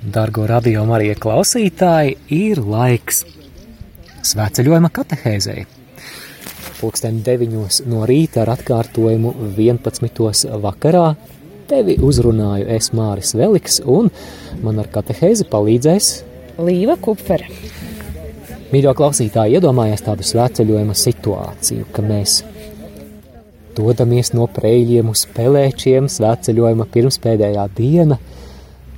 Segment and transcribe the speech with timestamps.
[0.00, 3.18] Dargo radio Marija klausītāji, ir laiks
[4.24, 5.66] svētceļojuma katehēzei.
[6.78, 10.48] Pulksten 9 no rīta ar atkārtojumu 11.
[10.64, 11.04] vakarā
[11.68, 14.08] tevi uzrunāju es Māris Veliks un
[14.64, 16.10] man ar katehēzi palīdzēs
[16.64, 17.52] Līva Kupfere.
[18.72, 22.40] Mīļo klausītāji, iedomājies tādu svētceļojuma situāciju, ka mēs
[23.76, 28.16] dodamies no preļiem uz pelēčiem svētceļojuma pirmspēdējā diena,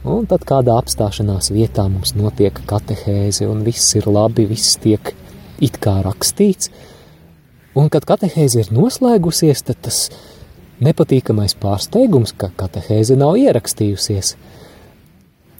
[0.05, 5.15] un tad kādā apstāšanās vietā mums notiek katehēze, un viss ir labi, viss tiek
[5.63, 6.73] it kā rakstīts,
[7.79, 10.05] un kad katehēze ir noslēgusies, tad tas
[10.83, 14.35] nepatīkamais pārsteigums, ka katehēze nav ierakstījusies.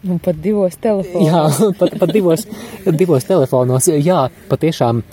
[0.03, 1.29] Un pat divos telefonos.
[1.29, 1.43] Jā,
[1.81, 2.47] pat, pat divos,
[2.99, 3.87] divos telefonos.
[3.87, 5.05] Jā, patiešām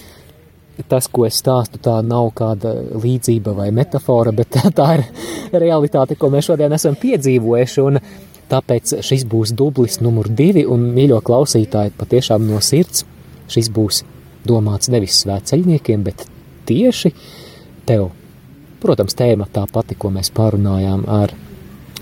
[0.90, 5.05] tas, ko es stāstu, tā nav kāda līdzība vai metāfora, bet tā ir
[5.54, 7.85] realitāte, ko mēs šodien esam piedzīvojuši.
[7.85, 8.02] Un
[8.49, 13.05] tāpēc šis būs dublis numur divi, un mīļo klausītāji, patiešām no sirds
[13.49, 14.04] šis būs
[14.48, 16.26] domāts nevis svētceļniekiem, bet
[16.70, 17.13] tieši
[17.90, 18.09] tev.
[18.79, 21.34] Protams, tēma tā pati, ko mēs pārunājām ar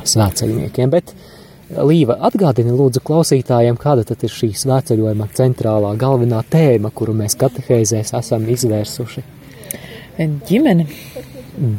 [0.05, 1.15] svētceļniekiem, bet
[1.67, 8.13] Līva atgādini lūdzu klausītājiem, kāda tad ir šī svētceļojuma centrālā galvenā tēma, kuru mēs katehēzēs
[8.15, 9.23] esam izvērsuši.
[10.47, 10.85] Ģimene.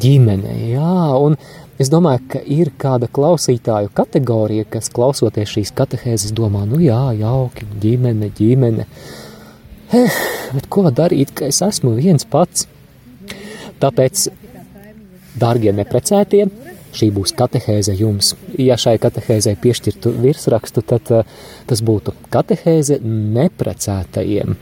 [0.03, 1.39] Ģimene, jā, un
[1.79, 7.67] es domāju, ka ir kāda klausītāju kategorija, kas klausoties šīs katehēzes domā, nu jā, jauki,
[7.81, 8.87] ģimene, ģimene.
[9.95, 10.19] Eh,
[10.53, 12.67] bet ko darīt, ka es esmu viens pats?
[13.79, 14.27] Tāpēc,
[15.39, 16.43] dārgie neprecētie,
[16.95, 18.33] šī būs katehēze jums.
[18.59, 21.27] Ja šai katehēzei piešķirtu virsrakstu, tad uh,
[21.69, 24.57] tas būtu katehēze neprecētajiem.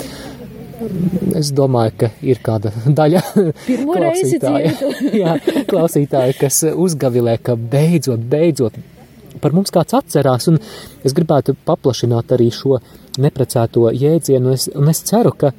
[1.37, 3.23] Es domāju, ka ir kāda daļa
[3.65, 4.73] klausītāja,
[5.21, 5.33] jā,
[5.69, 8.77] klausītāja, kas uzgavilē, ka beidzot, beidzot
[9.41, 10.59] par mums kāds atcerās, un
[11.05, 12.79] es gribētu paplašināt arī šo
[13.21, 15.53] neprecēto jēdzienu, es, un es ceru, ka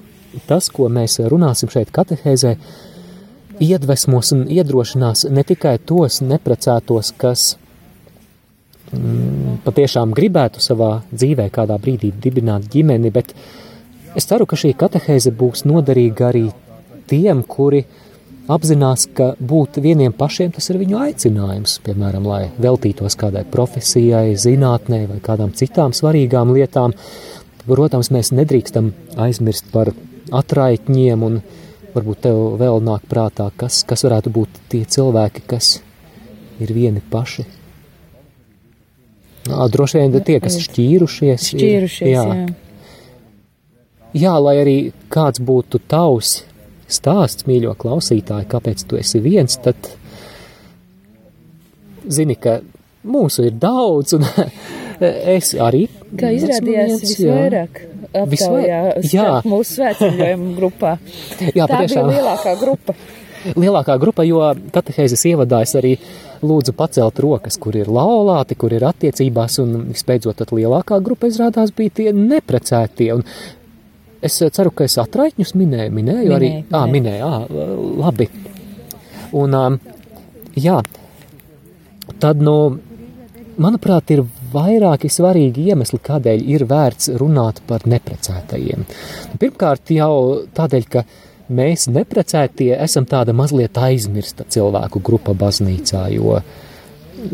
[0.48, 2.57] tas, ko mēs runāsim šeit katehēzē,
[3.64, 7.46] iedvesmos un iedrošinās ne tikai tos neprecētos, kas
[8.92, 13.34] mm, patiešām gribētu savā dzīvē kādā brīdī dibināt ģimeni, bet
[14.17, 16.46] es ceru, ka šī katehēze būs noderīga arī
[17.11, 17.85] tiem, kuri
[18.48, 25.05] apzinās, ka būt vieniem pašiem tas ir viņu aicinājums, piemēram, lai veltītos kādai profesijai, zinātnē
[25.11, 26.96] vai kādām citām svarīgām lietām.
[27.69, 29.92] Protams, mēs nedrīkstam aizmirst par
[30.33, 31.42] atraitņiem un
[31.92, 35.79] varbūt tev vēl nāk prātā, kas, kas varētu būt tie cilvēki, kas
[36.64, 37.45] ir vieni paši.
[39.48, 41.52] Droši vien tie, kas šķīrušies.
[41.52, 42.25] Šķīrušies, jā.
[42.25, 42.67] jā.
[44.17, 44.77] Jā, lai arī
[45.13, 46.42] kāds būtu tavs
[46.89, 49.77] stāsts, mīļo klausītāji, kāpēc tu esi viens, tad
[52.08, 52.61] zini, ka
[53.05, 54.24] mūsu ir daudz, un
[55.36, 55.86] es arī.
[56.19, 57.83] Kā izrādījās viens, visvairāk
[58.17, 60.96] aptaujā starp mūsu svētceļojumu grupā.
[61.58, 62.08] Jā, Tā patiešām.
[62.08, 62.96] bija lielākā grupa.
[63.55, 64.40] Lielākā grupa, jo
[64.75, 65.92] katehēzes ievadājas arī
[66.42, 71.70] lūdzu pacelt rokas, kur ir laulāti, kur ir attiecībās, un visbeidzot tad lielākā grupa izrādās
[71.77, 73.13] bija tie neprecētie.
[73.14, 73.23] Un
[74.23, 76.74] es ceru, ka es atraitņus minēju, minēju arī, minēju.
[76.74, 77.64] Ā, minēju, ā,
[78.02, 78.29] labi.
[79.39, 79.56] Un,
[80.58, 80.79] jā,
[82.23, 82.57] tad, nu,
[83.61, 88.86] manuprāt, ir vairāki svarīgi iemesli, kādēļ ir vērts runāt par neprecētajiem.
[89.40, 90.12] Pirmkārt, jau
[90.57, 91.05] tādēļ, ka
[91.48, 96.40] mēs neprecētie esam tāda mazliet aizmirsta cilvēku grupa baznīcā, jo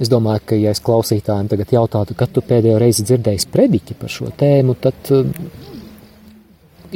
[0.01, 4.13] es domāju, ka, ja es klausītājiem tagad jautātu, kad tu pēdējo reizi dzirdēji prediķi par
[4.13, 5.11] šo tēmu, tad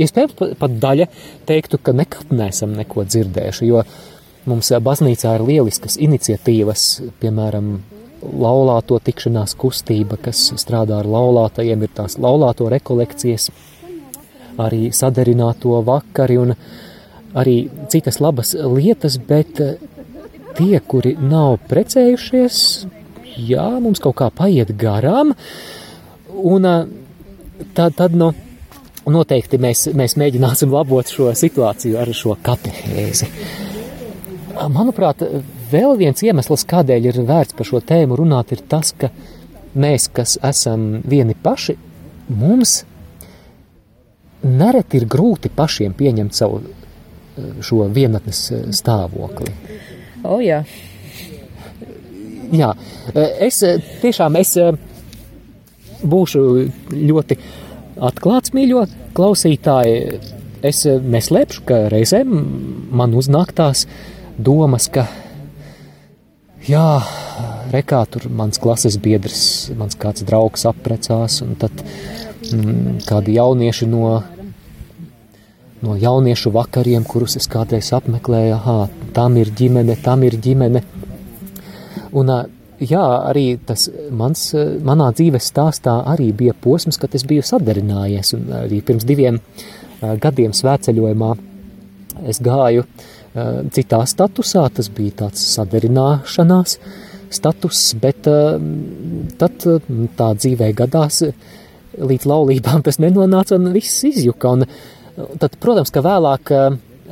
[0.04, 1.08] iespējams pat daļa
[1.48, 3.84] teiktu, ka nekad neesam neko dzirdējuši, jo
[4.48, 6.88] mums baznīcā ir lieliskas iniciatīvas,
[7.20, 7.78] piemēram,
[8.22, 13.50] laulāto tikšanās kustība, kas strādā ar laulātajiem, ir tās laulāto rekolekcijas,
[14.58, 16.54] arī sadarināto vakari un
[17.38, 17.58] arī
[17.92, 19.60] citas labas lietas, bet
[20.58, 22.60] tie, kuri nav precējušies,
[23.46, 25.34] jā, mums kaut kā paiet garām,
[26.34, 26.68] un
[27.74, 28.32] tad, tad nu,
[29.12, 33.28] noteikti mēs, mēs mēģināsim labot šo situāciju ar šo katehēzi.
[34.74, 35.22] Manuprāt,
[35.70, 39.12] vēl viens iemesls, kādēļ ir vērts par šo tēmu runāt, ir tas, ka
[39.78, 41.76] mēs, kas esam vieni paši,
[42.34, 42.80] mums
[44.42, 46.62] nereti ir grūti pašiem pieņemt savu
[47.62, 48.42] šo vienatnes
[48.74, 49.52] stāvokli.
[50.26, 50.62] O, jā.
[52.48, 52.72] Jā,
[53.44, 53.60] es
[54.02, 54.54] tiešām es
[56.02, 56.42] būšu
[56.94, 57.36] ļoti
[58.04, 58.84] atklāts, mīļo
[59.16, 60.20] klausītāji.
[60.66, 62.32] Es neslēpšu, ka reizēm
[62.90, 63.84] man uznāk tās
[64.38, 65.06] domas, ka
[66.66, 66.98] jā,
[67.72, 69.42] rekā tur mans klases biedrs,
[69.78, 74.18] mans kāds draugs apprecās, un tad mm, kādi jaunieši no,
[75.84, 78.78] no jauniešu vakariem, kurus es kādreiz apmeklēju, aha,
[79.14, 80.82] tam ir ģimene, tam ir ģimene.
[82.18, 82.34] Un,
[82.80, 84.52] jā, arī tas mans,
[84.86, 89.40] manā dzīves stāstā arī bija posms, kad es biju sadarinājies, un arī pirms diviem
[90.00, 91.30] gadiem svētceļojumā
[92.30, 92.86] es gāju
[93.74, 96.78] citā statusā, tas bija tāds sadarināšanās
[97.34, 98.26] status, bet
[99.38, 99.66] tad
[100.18, 101.22] tā dzīvē gadās
[101.98, 104.64] līdz laulībām tas nenonāca un viss izjuka, un
[105.38, 106.54] tad, protams, ka vēlāk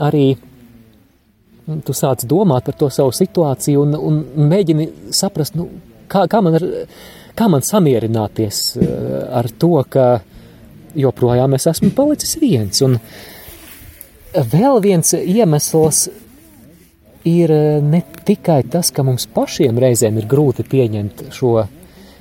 [0.06, 0.26] arī
[1.66, 5.68] tu sāc domāt par to savu situāciju un, un mēģini saprast, nu,
[6.10, 6.66] kā, kā, man ar,
[7.38, 10.06] kā man samierināties eh, ar to, ka
[10.96, 12.82] joprojām es esmu palicis viens.
[12.86, 12.98] Un
[14.36, 16.06] vēl viens iemesls
[17.26, 21.56] ir eh, ne tikai tas, ka mums pašiem reizēm ir grūti pieņemt šo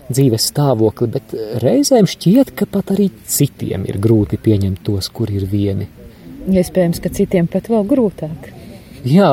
[0.06, 5.48] dzīves stāvokli, bet reizēm šķiet, ka pat arī citiem ir grūti pieņemt tos, kur ir
[5.50, 5.88] vieni.
[6.46, 8.55] Iespējams, ka citiem pat vēl grūtāk.
[9.06, 9.30] Jā,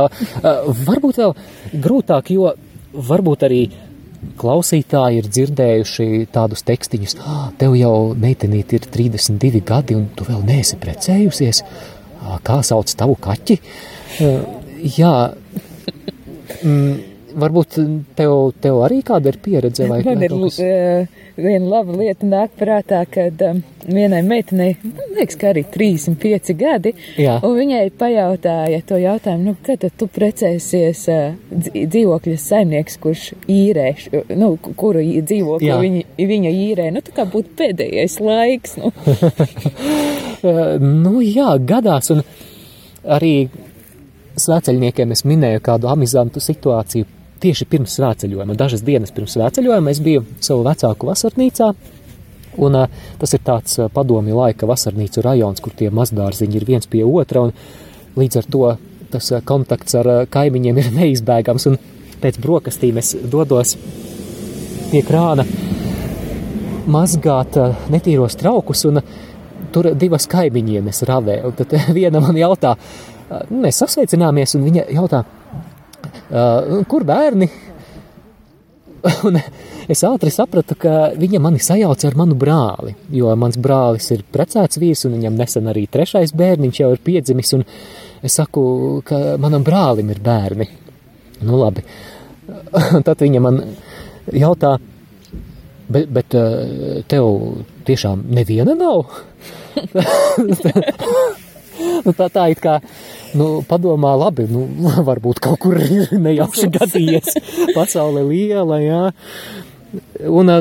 [0.87, 1.35] varbūt vēl
[1.83, 2.53] grūtāk, jo
[2.93, 3.63] varbūt arī
[4.39, 10.45] klausītāji ir dzirdējuši tādus tekstiņus, ah, tev jau meitenīte ir 32 gadi un tu vēl
[10.47, 11.63] neesi precējusies,
[12.47, 13.59] kā sauc tavu kaķi?
[14.99, 15.15] Jā,
[16.63, 17.77] mm, varbūt
[18.19, 18.33] tev,
[18.63, 23.41] tev arī kāda ir pieredze vai Man ir uh, viena laba lieta nāk prātā, kad
[23.47, 27.39] um, vienai meitenei, man liekas, ka arī 35 gadi, Jā.
[27.47, 33.89] un viņai pajautāja to jautājumu, nu, kad tu precēsies uh, dzīvokļa saimnieks, kurš īrē,
[34.39, 36.05] nu, kuru dzīvokli viņa,
[36.35, 38.93] viņa īrē, nu, tā kā būtu pēdējais laiks, nu.
[41.05, 42.25] nu, jā, gadās, un
[43.03, 43.35] arī
[44.39, 50.25] sveceļniekiem es minēju kādu amizantu situāciju tieši pirms svētceļojuma, dažas dienas pirms svētceļojuma, es biju
[50.41, 51.73] savu vecāku vasarnīcā.
[52.63, 56.89] Un, uh, tas ir tāds uh, padomju laika vasarnīcu rajons, kur tie mazdārziņi ir viens
[56.91, 58.65] pie otra, un līdz ar to
[59.13, 61.69] tas uh, kontakts ar uh, kaimiņiem ir neizbēgams.
[61.71, 61.79] Un
[62.23, 63.77] pēc brokastīm es dodos
[64.93, 65.47] pie krāna
[66.93, 69.21] mazgāt uh, netīros traukus, un uh,
[69.73, 71.41] tur divas kaimiņienes ravē.
[71.49, 75.25] Un tad viena man jautā, uh, mēs sasveicināmies, un viņa jautā,
[76.33, 77.49] Uh, kur bērni?
[79.27, 79.39] Un
[79.91, 84.79] es ātri sapratu, ka viņa mani sajauca ar manu brāli, jo mans brālis ir precēts
[84.81, 87.53] vīrs, un viņam nesen arī trešais bērniņš jau ir piedzimis,
[88.23, 88.65] es saku,
[89.07, 90.69] ka manam brālim ir bērni.
[91.43, 91.85] Nu labi.
[92.97, 93.61] Un tad viņa man
[94.33, 94.77] jautā,
[95.93, 97.31] bet, bet uh, tev
[97.89, 99.09] tiešām neviena nav?
[102.07, 102.81] nu, tā, tā it kā
[103.33, 104.67] Nu, padomā, labi, nu,
[105.09, 107.37] varbūt kaut kur ir nejauši gadījies.
[107.77, 109.03] Pasaule liela, jā.
[110.29, 110.53] Un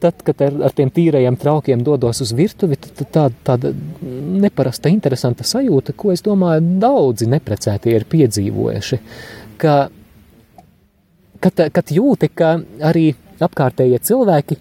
[0.00, 3.72] tad, kad ar, ar tiem tīrajiem traukiem dodos uz virtuvi, tad tāda, tāda
[4.40, 9.00] neparasta, interesanta sajūta, ko es domāju, daudzi neprecētie ir piedzīvojuši.
[9.60, 9.74] Ka,
[11.44, 12.54] kad, kad jūti, ka
[12.88, 13.10] arī
[13.40, 14.56] apkārtējie cilvēki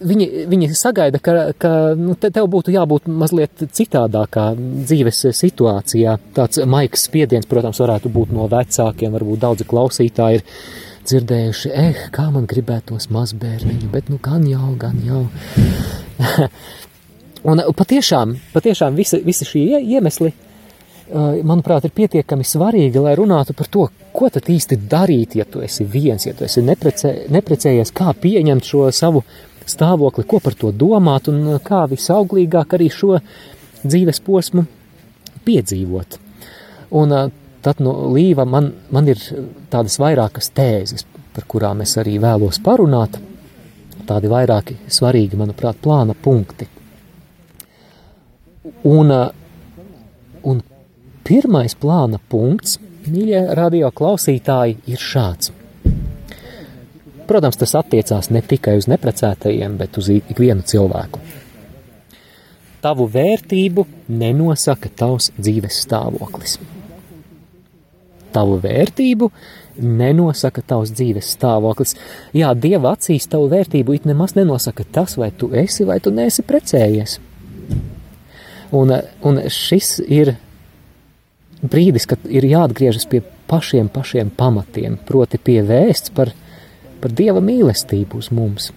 [0.00, 6.16] viņi, viņi sagaida, ka, ka nu, te, tev būtu jābūt mazliet citādākā dzīves situācijā.
[6.36, 10.46] Tāds maigs spiediens, protams, varētu būt no vecākiem, varbūt daudzi klausītāji ir
[11.08, 15.24] dzirdējuši, eh, kā man gribētos mazbērniņu, bet nu gan jau, gan jau.
[17.48, 20.32] Un patiešām, patiešām visi, visi šie iemesli,
[21.46, 25.86] manuprāt, ir pietiekami svarīgi, lai runātu par to, ko tad īsti darīt, ja tu esi
[25.88, 29.24] viens, ja tu esi neprecē, neprecējies, kā pieņemt šo savu
[29.70, 33.18] stāvokli, ko par to domāt un uh, kā visauglīgāk arī šo
[33.84, 34.64] dzīves posmu
[35.46, 36.18] piedzīvot.
[36.98, 37.28] Un uh,
[37.64, 39.20] tad no līva man, man ir
[39.72, 43.20] tādas vairākas tēzes, par kurām es arī vēlos parunāt,
[44.08, 46.68] tādi vairāki svarīgi, manuprāt, plāna punkti.
[48.88, 49.28] Un, uh,
[50.48, 50.60] un
[51.28, 55.52] pirmais plāna punkts, mīļie radio klausītāji, ir šāds.
[57.28, 61.20] Protams, tas attiecās ne tikai uz neprecētajiem, bet uz ikvienu cilvēku.
[62.80, 66.56] Tavu vērtību nenosaka tavs dzīves stāvoklis.
[68.32, 69.30] Tavu vērtību
[69.82, 71.94] nenosaka tavs dzīves stāvoklis.
[72.36, 76.44] Jā, Dieva acīs tavu vērtību it nemaz nenosaka tas, vai tu esi vai tu neesi
[76.46, 77.18] precējies.
[78.78, 78.92] Un,
[79.24, 80.34] un šis ir
[81.62, 86.34] brīdis, kad ir jāatgriežas pie pašiem, pašiem pamatiem, proti pie vēsts par
[87.02, 88.70] par Dieva mīlestību uz mums.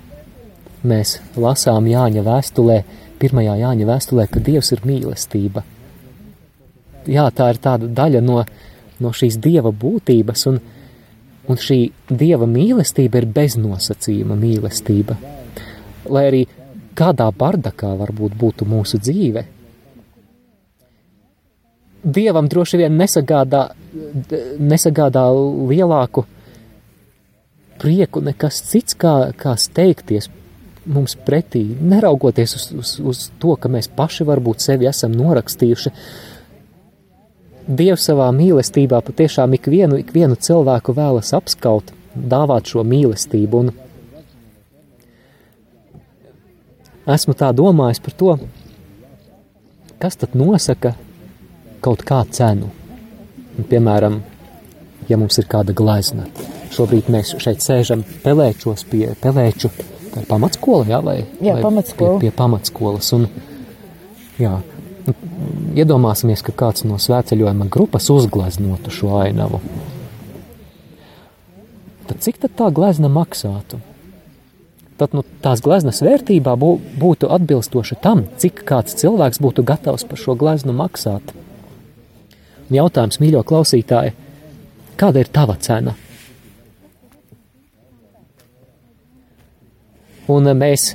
[0.88, 2.82] Mēs lasām Jāņa vēstulē,
[3.22, 5.64] pirmajā Jāņa vēstulē, ka Dievs ir mīlestība.
[7.10, 8.44] Jā, tā ir tāda daļa no,
[9.02, 10.62] no šīs Dieva būtības, un
[11.50, 15.18] Un šī dieva mīlestība ir beznosacījuma mīlestība.
[16.14, 16.42] Lai arī
[16.98, 19.44] kādā bardakā varbūt būtu mūsu dzīve,
[22.02, 23.66] dievam droši vien nesagādā,
[24.60, 25.26] nesagādā
[25.72, 26.26] lielāku
[27.82, 30.30] prieku nekas cits, kā, kā steigties
[30.86, 35.94] mums pretī, neraugoties uz, uz, uz to, ka mēs paši varbūt sevi esam norakstījuši.
[37.72, 43.62] Dievs savā mīlestībā patiešām ikvienu, ikvienu cilvēku vēlas apskaut, dāvāt šo mīlestību.
[43.62, 43.74] Un
[47.14, 48.38] esmu tā domājis par to,
[50.02, 50.96] kas tad nosaka
[51.82, 52.72] kaut kā cenu.
[53.58, 54.22] Un, piemēram,
[55.10, 56.26] ja mums ir kāda glezna,
[56.72, 59.72] šobrīd mēs šeit sēžam pelēčos pie pelēču
[60.12, 62.18] Tā ir pamatskola, jā, vai, jā, vai pamatskola.
[62.20, 63.12] Pie, pie pamatskolas.
[63.16, 63.28] Un,
[64.42, 64.58] jā,
[65.80, 69.62] iedomāsimies, ka kāds no svētceļojuma grupas uzgleznotu šo ainavu.
[72.10, 73.80] Tad cik tad tā glezna maksātu?
[75.00, 80.20] Tad nu, tās gleznas vērtībā bū, būtu atbilstoša tam, cik kāds cilvēks būtu gatavs par
[80.20, 81.32] šo gleznu maksāt.
[82.68, 84.12] Un jautājums, mīļo klausītāji,
[85.00, 85.96] kāda ir tava cena?
[90.32, 90.94] Un eh, mēs,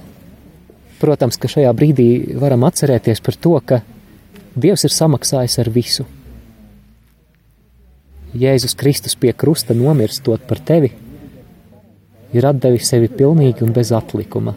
[1.01, 2.09] protams, ka šajā brīdī
[2.41, 3.83] varam atcerēties par to, ka
[4.57, 6.07] Dievs ir samaksājis ar visu.
[8.37, 10.89] Jēzus Kristus pie krusta nomirstot par tevi,
[12.33, 14.57] ir atdevis sevi pilnīgi un bez atlikuma.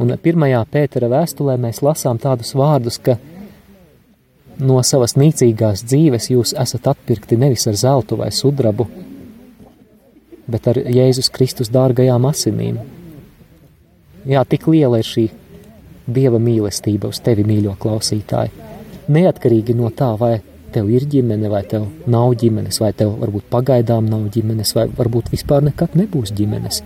[0.00, 3.16] Un pirmajā Pētera vēstulē mēs lasām tādus vārdus, ka
[4.60, 8.88] no savas nīcīgās dzīves jūs esat atpirkti nevis ar zeltu vai sudrabu,
[10.52, 12.80] bet ar Jēzus Kristus dārgajām asinīm.
[14.28, 15.26] Jā, tik liela ir šī
[16.06, 18.52] dieva mīlestība uz tevi, mīļo klausītāji.
[19.12, 20.36] Neatkarīgi no tā, vai
[20.72, 25.32] tev ir ģimene, vai tev nav ģimenes, vai tev varbūt pagaidām nav ģimenes, vai varbūt
[25.34, 26.82] vispār nekad nebūs ģimenes.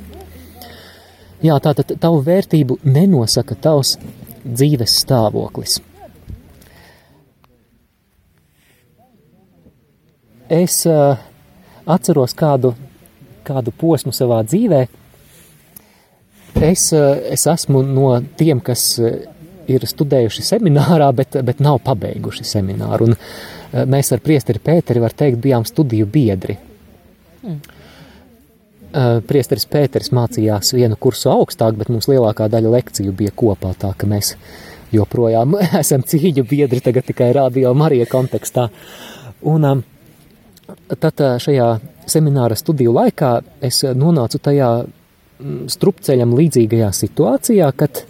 [1.45, 3.99] Jā, tātad tavu vērtību nenosaka tavs
[4.47, 5.79] dzīves stāvoklis.
[10.49, 11.19] Es uh,
[11.85, 12.73] atceros kādu,
[13.45, 15.03] kādu posmu savā dzīvēm,
[16.61, 19.27] Es, eh, es esmu no tiem, kas eh,
[19.69, 23.11] ir studējuši seminārā, bet, bet nav pabeiguši semināru.
[23.11, 26.57] Un eh, mēs ar priesteri Pēteri, var teikt, bijām studiju biedri.
[27.47, 27.65] Mm.
[29.29, 34.09] Priesteris Pēteris mācījās vienu kursu augstāk, bet mums lielākā daļa lekciju bija kopā, tā ka
[34.09, 34.31] mēs
[34.95, 38.71] joprojām esam cīņu biedri tagad tikai radio Marija kontekstā.
[39.53, 39.67] Un
[41.03, 41.67] tad šajā
[42.09, 43.35] semināra studiju laikā
[43.69, 44.71] es nonācu tajā
[45.71, 48.05] strupceļam līdzīgajā situācijā, kad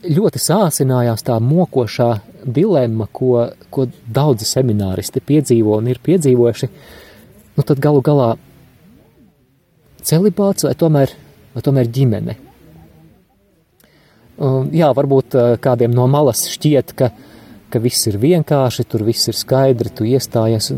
[0.00, 2.10] ļoti sāsinājās tā mokošā
[2.44, 6.70] dilemma, ko, ko daudzi semināristi piedzīvo un ir piedzīvojuši.
[7.58, 8.30] Nu, tad galu galā
[10.06, 11.12] celibāts vai tomēr,
[11.54, 12.36] vai tomēr ģimene.
[14.40, 17.10] Un, jā, varbūt kādiem no malas šķiet, ka,
[17.68, 20.72] ka viss ir vienkārši, tur viss ir skaidri, tu iestājies.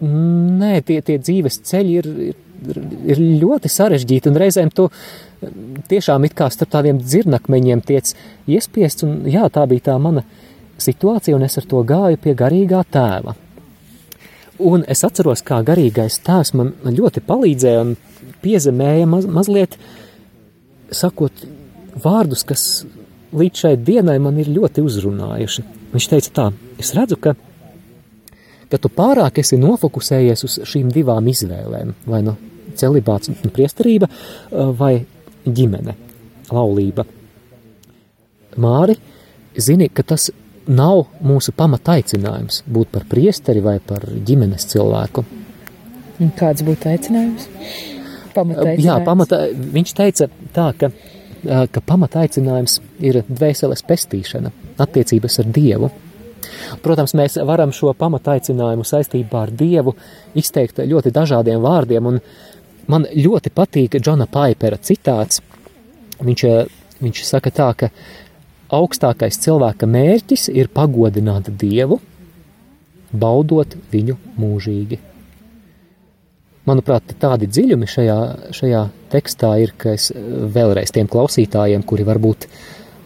[0.00, 4.88] Nē, tie, tie dzīves ceļi ir, ir ir ļoti sarežģīti, un reizēm tu
[5.90, 8.12] tiešām it kā starp tādiem dzirnakmeņiem tiec
[8.50, 10.24] iespiests, un jā, tā bija tā mana
[10.80, 13.36] situācija, un es ar to gāju pie garīgā tēva.
[14.70, 17.94] Un es atceros, kā garīgais tēvs man, man ļoti palīdzēja un
[18.44, 19.78] piezemēja maz, mazliet,
[20.92, 21.46] sakot
[22.04, 22.64] vārdus, kas
[23.36, 25.64] līdz šai dienai man ir ļoti uzrunājuši.
[25.94, 26.50] Viņš teica tā,
[26.82, 27.36] es redzu, ka
[28.70, 32.36] ka tu pārāk esi nofokusējies uz šīm divām izvēlēm, vai nu
[32.78, 34.08] celibāts un priesterība,
[34.78, 34.94] vai
[35.46, 35.96] ģimene,
[36.50, 37.06] laulība.
[38.60, 38.96] Māri,
[39.58, 40.30] zini, ka tas
[40.70, 45.24] nav mūsu pamataicinājums būt par priesteri vai par ģimenes cilvēku.
[46.38, 47.48] Kāds būtu aicinājums?
[48.34, 48.84] Pamataicinājums.
[48.84, 50.90] Jā, pamata, viņš teica tā, ka,
[51.72, 54.52] ka pamataicinājums ir dvēseles pestīšana,
[54.84, 55.90] attiecības ar Dievu.
[56.84, 59.96] Protams, mēs varam šo pamataicinājumu saistībā ar Dievu
[60.38, 62.20] izteikt ļoti dažādiem vārdiem, un
[62.88, 65.42] man ļoti patīk Džona Paipera citāts.
[66.20, 66.44] Viņš,
[67.00, 67.90] viņš saka tā, ka
[68.70, 72.00] augstākais cilvēka mērķis ir pagodināt Dievu,
[73.10, 75.00] baudot viņu mūžīgi.
[76.68, 78.18] Manuprāt, tādi dziļumi šajā,
[78.54, 82.46] šajā tekstā ir, ka es vēlreiz tiem klausītājiem, kuri varbūt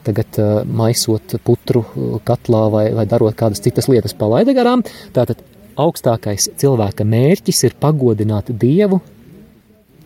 [0.05, 1.85] tagad uh, maisot putru
[2.27, 4.83] katlā vai, vai darot kādas citas lietas palaida garām.
[5.17, 5.41] Tātad
[5.81, 9.01] augstākais cilvēka mērķis ir pagodināt Dievu,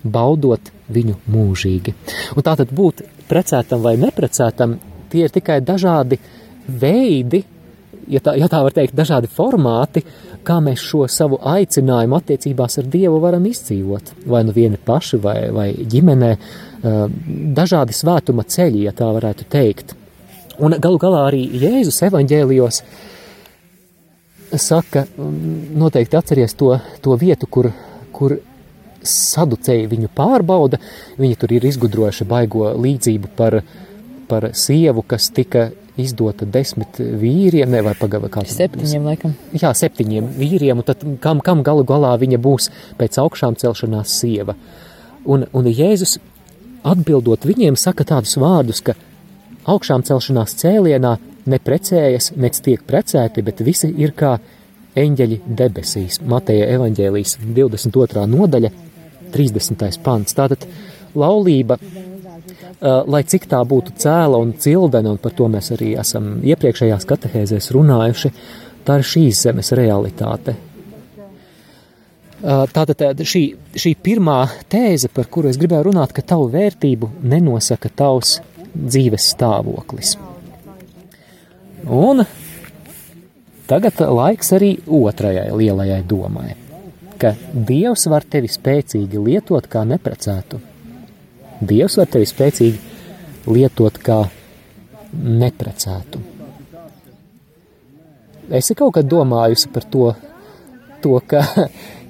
[0.02, 1.94] baudot viņu mūžīgi.
[2.36, 4.78] Un tātad būt precētam vai neprecētam,
[5.12, 6.18] tie ir tikai dažādi
[6.68, 7.42] veidi,
[8.08, 10.04] ja tā, ja tā var teikt, dažādi formāti,
[10.46, 14.14] kā mēs šo savu aicinājumu attiecībās ar Dievu varam izdzīvot.
[14.30, 16.32] Vai nu vieni paši, vai, vai ģimenē,
[17.58, 19.94] dažādi svētuma ceļi, ja tā varētu teikt.
[20.58, 22.82] Un galu galā arī Jēzus evaņģēlijos
[24.58, 25.04] saka,
[25.78, 26.72] noteikti atceries to,
[27.04, 27.70] to vietu, kur,
[28.12, 28.38] kur
[29.02, 30.80] saducēji viņu pārbauda.
[31.18, 33.60] Viņi tur ir izgudrojuši baigo līdzību par,
[34.30, 39.34] par sievu, kas tika izdota desmit vīriem, ne, vai pagava kā septiņiem, laikam.
[39.56, 44.54] Jā, septiņiem vīriem, un tad kam, kam galu galā viņa būs pēc augšām celšanās sieva.
[45.28, 46.18] Un, un Jēzus
[46.86, 48.94] atbildot viņiem saka tādus vārdus, ka
[49.68, 51.16] augšām celšanās cēlienā
[51.48, 54.36] neprecējas, nec tiek precēti, bet visi ir kā
[54.98, 56.20] eņģeļi debesīs.
[56.28, 58.24] Mateja evaņģēlijas 22.
[58.30, 58.70] nodaļa,
[59.34, 59.98] 30.
[60.04, 60.36] pants.
[60.36, 60.66] Tātad
[61.18, 61.78] laulība
[62.80, 67.70] lai cik tā būtu cēla un cildena, un par to mēs arī esam iepriekšējās katehēzēs
[67.74, 68.32] runājuši,
[68.86, 70.54] tā ir šīs zemes realitāte.
[72.38, 73.42] Tātad šī,
[73.74, 78.36] šī pirmā tēze, par kuru es gribēju runāt, ka tavu vērtību nenosaka tavs
[78.76, 80.14] dzīves stāvoklis.
[81.88, 82.22] Un
[83.66, 86.52] tagad laiks arī otrajai lielajai domai,
[87.18, 90.60] ka Dievs var tevi spēcīgi lietot kā neprecētu
[91.58, 92.78] Dievs var tevi spēcīgi
[93.50, 94.20] lietot kā
[95.12, 96.20] neprecētu.
[98.54, 100.12] Esi kaut kad domājusi par to,
[101.02, 101.42] to ka,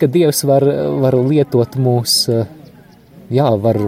[0.00, 0.66] ka Dievs var,
[1.00, 2.18] var lietot mūs,
[3.32, 3.80] jā, var,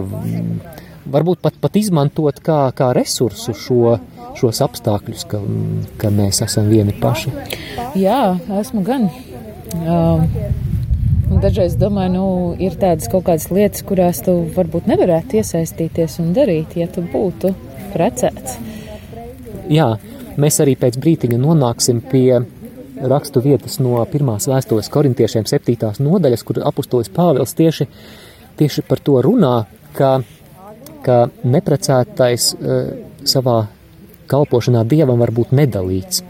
[1.05, 3.95] varbūt pat, pat izmantot kā, kā resursu šo,
[4.41, 5.43] šos apstākļus, ka,
[6.01, 7.35] ka mēs esam vieni paši?
[8.01, 9.11] Jā, esmu gan.
[9.85, 10.70] Um,
[11.41, 12.25] dažreiz domāju, nu,
[12.61, 17.53] ir tādas kaut kādas lietas, kurās tu varbūt nevarētu iesaistīties un darīt, ja tu būtu
[17.93, 18.57] precēts.
[19.71, 19.87] Jā,
[20.41, 22.41] mēs arī pēc brītiņa nonāksim pie
[23.11, 27.87] rakstu vietas no pirmās vēstules korintiešiem septītās nodaļas, kur apustulis Pāvils tieši,
[28.61, 29.55] tieši par to runā,
[29.97, 30.19] ka,
[31.05, 32.81] ka neprecētais uh,
[33.25, 33.63] savā
[34.31, 36.21] kalpošanā Dievam var būt nedalīts.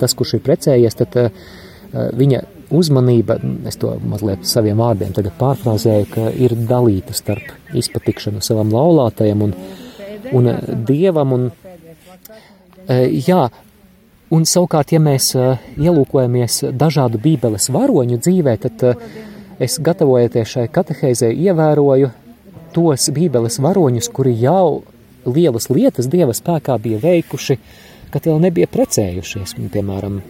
[0.00, 1.48] Tas, kurš ir precējies, tad uh,
[1.92, 9.44] viņa uzmanība, es to mazliet saviem vārdiem pārfrāzēju, ka ir dalīta starp izpatikšanu savam laulātajam
[9.48, 9.54] un,
[10.32, 10.50] un
[10.88, 11.36] dievam.
[11.36, 11.46] Un,
[12.88, 13.46] e, jā,
[14.34, 15.46] un savukārt, ja mēs e,
[15.80, 18.86] ielūkojamies dažādu bībeles varoņu dzīvē, tad
[19.62, 22.10] es gatavojoties šai katehēzē ievēroju
[22.74, 24.82] tos bībeles varoņus, kuri jau
[25.24, 27.58] lielas lietas dieva spēkā bija veikuši,
[28.12, 29.56] kad vēl nebija precējušies.
[29.72, 30.20] Piemēram,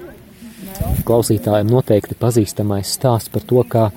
[1.07, 3.89] klausītājiem noteikti pazīstamais stāsts par to, kā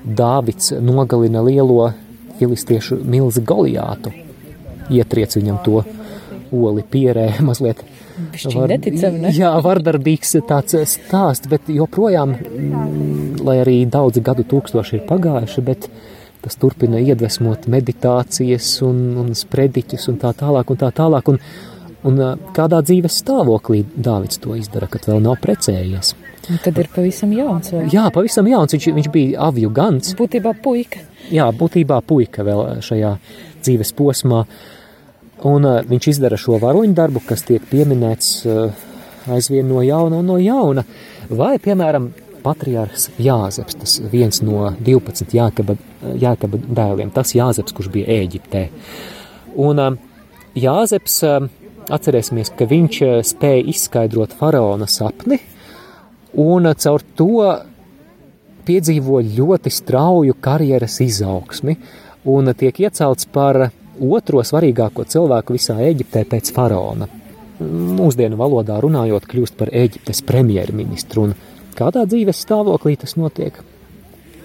[0.00, 1.90] Dāvids nogalina lielo
[2.38, 4.12] filistiešu milzi Goliātu.
[4.90, 5.82] Ietriec viņam to
[6.50, 7.84] oli pierē mazliet.
[8.20, 9.32] Var, neticami, ne?
[9.32, 15.88] Jā, vardarbīgs tāds stāsts, bet joprojām, mm, lai arī daudzi gadu tūkstoši ir pagājuši, bet
[16.40, 21.32] tas turpina iedvesmot meditācijas un, un sprediķus un tā tālāk un tā tālāk.
[21.32, 21.40] Un,
[22.08, 22.16] Un
[22.56, 26.14] kādā dzīves stāvoklī Dāvids to izdara, kad vēl nav precējies?
[26.48, 27.70] Un tad ir pavisam jauns.
[27.74, 27.84] Vai?
[27.92, 28.72] Jā, pavisam jauns.
[28.74, 30.14] Viņš, viņš bija avju gans.
[30.18, 31.02] Būtībā puika.
[31.30, 33.12] Jā, būtībā puika vēl šajā
[33.60, 34.46] dzīves posmā.
[35.50, 38.88] Un uh, viņš izdara šo varoņu darbu, kas tiek pieminēts uh,
[39.30, 40.84] aizvien no jauna un no jauna.
[41.30, 42.10] Vai, piemēram,
[42.44, 45.76] patriārhs Jāzeps, tas viens no 12 Jākaba,
[46.20, 48.66] Jākaba dēliem, tas Jāzeps, kurš bija Ēģiptē.
[49.60, 49.96] Un uh,
[50.58, 51.48] Jāzeps uh,
[51.88, 55.40] Atcerēsimies, ka viņš eh, spēja izskaidrot faraona sapni,
[56.38, 57.46] un eh, caur to
[58.68, 61.76] piedzīvo ļoti strauju karjeras izaugsmi,
[62.30, 67.08] un tiek iecelts par otro svarīgāko cilvēku visā Eģiptē pēc faraona.
[67.60, 71.34] Mūsdienu valodā runājot, kļūst par Eģiptes premjerministru, un
[71.76, 73.56] kādā dzīves stāvoklī tas notiek,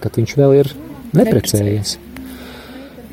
[0.04, 0.72] kad viņš vēl ir
[1.16, 1.96] neprecējies.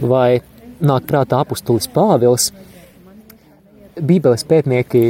[0.02, 0.40] Vai
[0.82, 2.50] nāk prātā apustulis Pāvils,
[4.00, 5.02] Bībeles pētnieki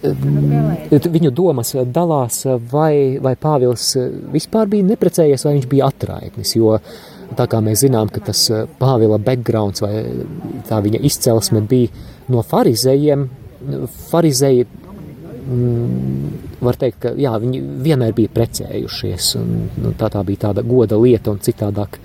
[0.00, 3.92] viņu domas dalās, vai, vai Pāvils
[4.32, 6.54] vispār bija neprecējies, vai viņš bija atraitnis.
[6.56, 6.78] Jo
[7.36, 8.46] tā kā mēs zinām, ka tas
[8.80, 10.04] Pāvila backgrounds vai
[10.68, 11.92] tā viņa izcelsme bija
[12.32, 13.28] no farizējiem,
[14.10, 16.32] farizēji mm,
[16.64, 20.98] var teikt, ka jā, viņi vienmēr bija precējušies, un nu, tā, tā bija tāda goda
[21.00, 22.00] lieta un citādāk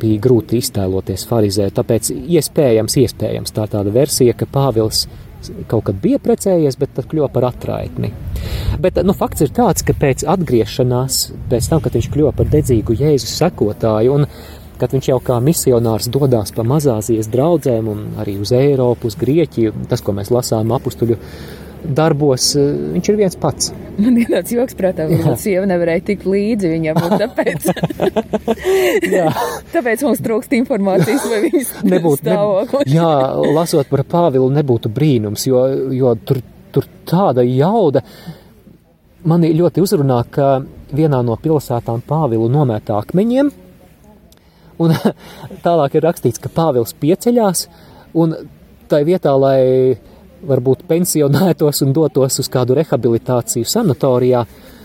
[0.00, 1.68] bija grūti iztēloties farizē.
[1.74, 5.06] Tāpēc iespējams, iespējams tā tāda versija, ka Pāvils
[5.68, 8.12] kaut kad bija precējies, bet tad kļuva par atraitni.
[8.80, 12.96] Bet nu, fakts ir tāds, ka pēc atgriešanās, pēc tam, kad viņš kļuva par dedzīgu
[13.00, 14.28] Jēzus sekotāju, un
[14.80, 19.74] kad viņš jau kā misionārs dodas pa mazāzijas draugiem un arī uz Eiropu, uz Grieķiju,
[19.90, 21.18] tas, ko mēs lasām apstuļu
[21.84, 23.72] darbos, viņš ir viens pats.
[23.98, 27.66] Man ir tāds joks, prātā, ka sieva nevarēja tikt līdzi viņam, tāpēc,
[29.74, 32.88] tāpēc mums trūkst informācijas, vai viņas nebūtu stāvoklis.
[32.88, 33.10] Ne, jā,
[33.54, 35.62] lasot par Pāvilu, nebūtu brīnums, jo,
[35.94, 36.40] jo tur,
[36.74, 38.02] tur tāda jauda.
[39.24, 40.56] Mani ļoti uzrunā, ka
[40.94, 43.52] vienā no pilsētām Pāvilu nomētā akmeņiem,
[44.82, 44.96] un
[45.66, 47.68] tālāk ir rakstīts, ka Pāvils pieceļās,
[48.20, 48.36] un
[48.90, 49.60] tai vietā, lai
[50.48, 54.44] varbūt pensionētos un dotos uz kādu rehabilitāciju sanatorijā,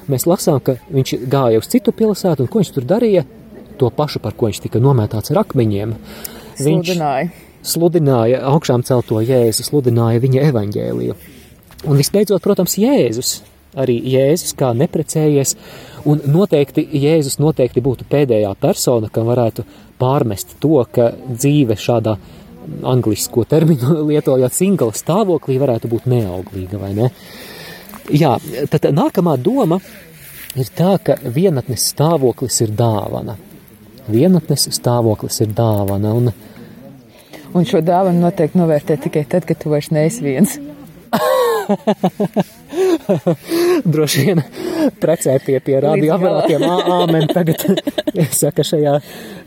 [0.10, 3.26] mēs lasām, ka viņš gāja uz citu pilsētu, un ko viņš tur darīja?
[3.80, 5.94] To pašu, par ko viņš tika nomētāts ar akmeņiem.
[6.60, 7.30] Viņš sludināja.
[7.64, 11.16] sludināja augšām celto Jēzu, sludināja viņa evaņģēliju.
[11.88, 13.38] Un visbeidzot, protams, Jēzus,
[13.80, 15.56] arī Jēzus kā neprecējies,
[16.10, 19.64] un noteikti Jēzus noteikti būtu pēdējā persona, kam varētu
[20.00, 22.18] pārmest to, ka dzīve šādā
[22.84, 27.10] anglisko terminu lietojot, singla stāvoklī varētu būt neauglīga, vai ne?
[28.10, 28.36] Jā,
[28.72, 29.78] tad nākamā doma
[30.58, 33.38] ir tā, ka vienatnes stāvoklis ir dāvana.
[34.10, 36.16] Vienatnes stāvoklis ir dāvana.
[36.18, 36.32] Un,
[37.54, 40.58] un šo dāvanu noteikti novērtē tikai tad, kad tu vairs neesi viens.
[43.94, 44.42] Droši vien
[45.02, 47.60] precētie pie radioaparātiem āmen tagad
[48.42, 48.94] saka šajā,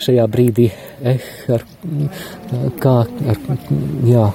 [0.02, 0.66] šajā brīdī,
[1.02, 1.18] eh,
[1.52, 1.62] ar,
[2.82, 3.36] kā, ar,
[4.08, 4.26] jā,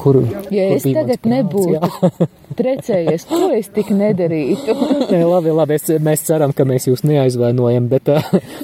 [0.00, 0.16] kur.
[0.52, 2.10] Ja kur es tagad nebūtu
[2.58, 4.72] precējies, ko es tik nedarītu?
[5.10, 8.22] Nē, labi, labi, es, mēs ceram, ka mēs jūs neaizvainojam, bet uh,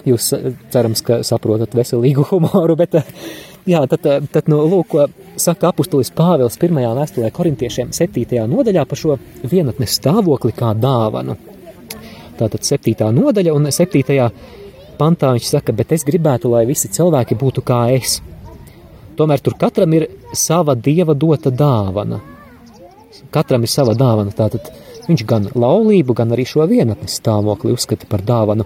[0.08, 0.24] jūs
[0.72, 3.04] cerams, ka saprotat veselīgu humoru, bet uh,
[3.68, 4.96] jā, tad, tad nu, lūk,
[5.40, 11.36] saka apustulis Pāvils pirmajā vēstulē korintiešiem septītajā nodaļā par šo vienatnes stāvokli kā dāvanu.
[12.40, 14.30] Tātad septītā nodaļa un septītajā
[15.00, 18.20] pantā viņš saka, bet es gribētu, lai visi cilvēki būtu kā es.
[19.16, 22.20] Tomēr tur katram ir sava dieva dota dāvana.
[23.30, 24.70] Katram ir sava dāvana, tātad
[25.06, 28.64] viņš gan laulību, gan arī šo vienatnes stāvokli uzskata par dāvanu.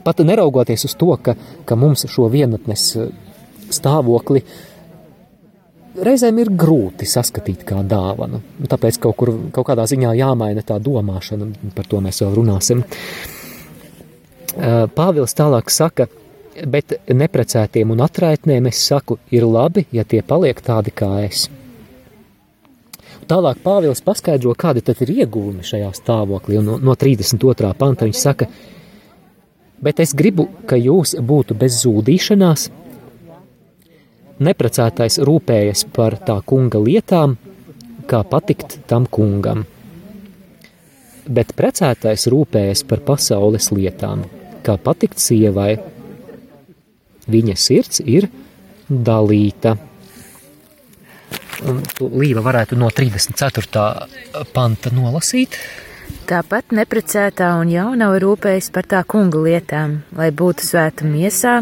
[0.00, 1.34] Pat neraugoties uz to, ka,
[1.68, 3.28] ka mums šo vienatnes stāvokli
[5.98, 8.40] reizēm ir grūti saskatīt kā dāvanu.
[8.70, 12.84] Tāpēc kaut, kur, kaut kādā ziņā jāmaina tā domāšana, par to mēs vēl runāsim.
[14.96, 16.08] Pāvils tālāk saka,
[16.66, 21.48] bet neprecētiem un atraitnēm es saku, ir labi, ja tie paliek tādi kā es.
[23.30, 27.70] Tālāk Pāvils paskaidro, kādi tad ir ieguvumi šajā stāvoklī, un no, no 32.
[27.78, 28.48] panta viņš saka,
[29.80, 32.66] bet es gribu, ka jūs būtu bez zūdīšanās,
[34.40, 37.36] Neprecētais rūpējas par tā kunga lietām,
[38.08, 39.66] kā patikt tam kungam.
[41.28, 44.24] Bet precētais rūpējas par pasaules lietām,
[44.64, 45.74] kā patikt sievai.
[47.30, 48.30] Viņa sirds ir
[48.88, 49.76] dalīta.
[52.00, 53.92] Līva varētu no 34.
[54.56, 55.58] panta nolasīt.
[56.30, 61.60] Tāpat neprecētā un jaunava rūpējas par tā kunga lietām, lai būtu svēta miesā,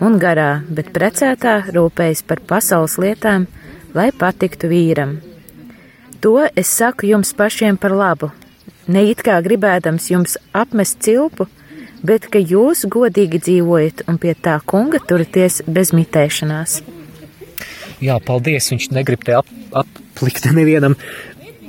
[0.00, 3.46] un garā, bet precētā rūpējas par pasaules lietām,
[3.94, 5.18] lai patiktu vīram.
[6.24, 8.30] To es saku jums pašiem par labu,
[8.88, 11.46] ne it kā gribēdams jums apmest cilpu,
[12.04, 16.80] bet ka jūs godīgi dzīvojat un pie tā kunga turaties bez mitēšanās.
[18.04, 18.68] Jā, paldies.
[18.72, 20.96] Viņš negrib te ap, aplikt nevienam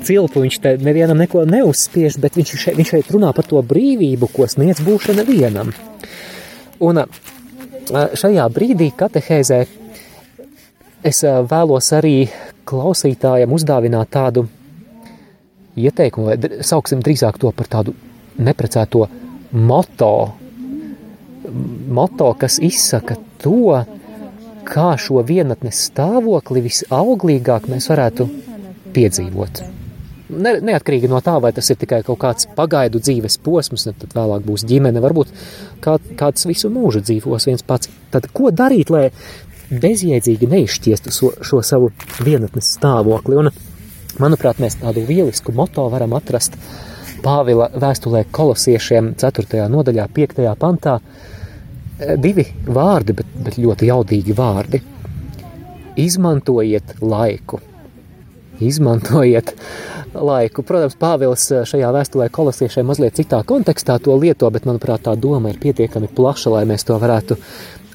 [0.05, 4.29] cilpu, viņš te nevienam neko neuzspiež, bet viņš šeit, viņš šeit runā par to brīvību,
[4.33, 5.71] ko sniedz būšana vienam.
[6.83, 7.05] Un
[7.91, 9.59] šajā brīdī katehēzē
[11.05, 12.15] es vēlos arī
[12.65, 14.47] klausītājiem uzdāvināt tādu
[15.75, 17.93] ieteikumu, vai sauksim drīzāk to par tādu
[18.41, 19.05] neprecēto
[19.51, 20.11] moto,
[21.99, 23.83] moto, kas izsaka to,
[24.65, 28.27] kā šo vienatnes stāvokli visauglīgāk mēs varētu
[28.95, 29.84] piedzīvot.
[30.25, 34.45] Ne, neatkarīgi no tā, vai tas ir tikai kaut kāds pagaidu dzīves posms, tad vēlāk
[34.47, 35.33] būs ģimene, varbūt
[35.85, 37.91] kā, kāds visu mūžu dzīvos viens pats.
[38.13, 39.11] Tad ko darīt, lai
[39.69, 41.91] bezjēdzīgi neizšķiestu šo, šo savu
[42.25, 43.37] vienatnes stāvokli?
[43.37, 43.51] Un,
[44.21, 46.57] manuprāt, mēs tādu lielisku moto varam atrast
[47.25, 49.63] Pāvila vēstulē kolosiešiem 4.
[49.73, 50.41] nodaļā, 5.
[50.61, 50.99] pantā.
[52.21, 54.81] Divi vārdi, bet, bet ļoti jaudīgi vārdi.
[56.03, 57.61] Izmantojiet laiku.
[58.61, 59.55] Izmantojiet
[60.15, 60.63] laiku.
[60.63, 65.51] Protams, Pāvils eh, šajā vēstulē kolosiešiem mazliet citā kontekstā to lieto, bet, manuprāt, tā doma
[65.51, 67.37] ir pietiekami plaša, lai mēs to varētu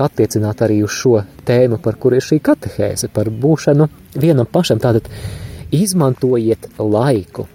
[0.00, 3.88] attiecināt arī uz šo tēmu, par kur ir šī katehēze, par būšanu
[4.20, 4.80] vienam pašam.
[4.80, 5.08] Tātad
[5.74, 7.46] izmantojiet laiku.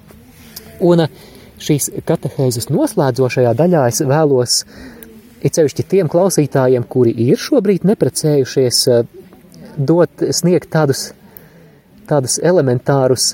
[0.86, 1.20] Un eh,
[1.62, 4.64] šīs katehēzes noslēdzošajā daļā es vēlos,
[5.46, 9.06] it sevišķi tiem klausītājiem, kuri ir šobrīd neprecējušies, eh,
[9.78, 11.10] dot, sniegt tādus,
[12.08, 13.34] tādus elementārus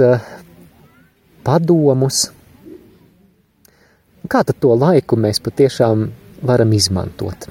[1.43, 2.29] padomus.
[4.31, 6.05] Kā tad to laiku mēs patiešām
[6.47, 7.49] varam izmantot?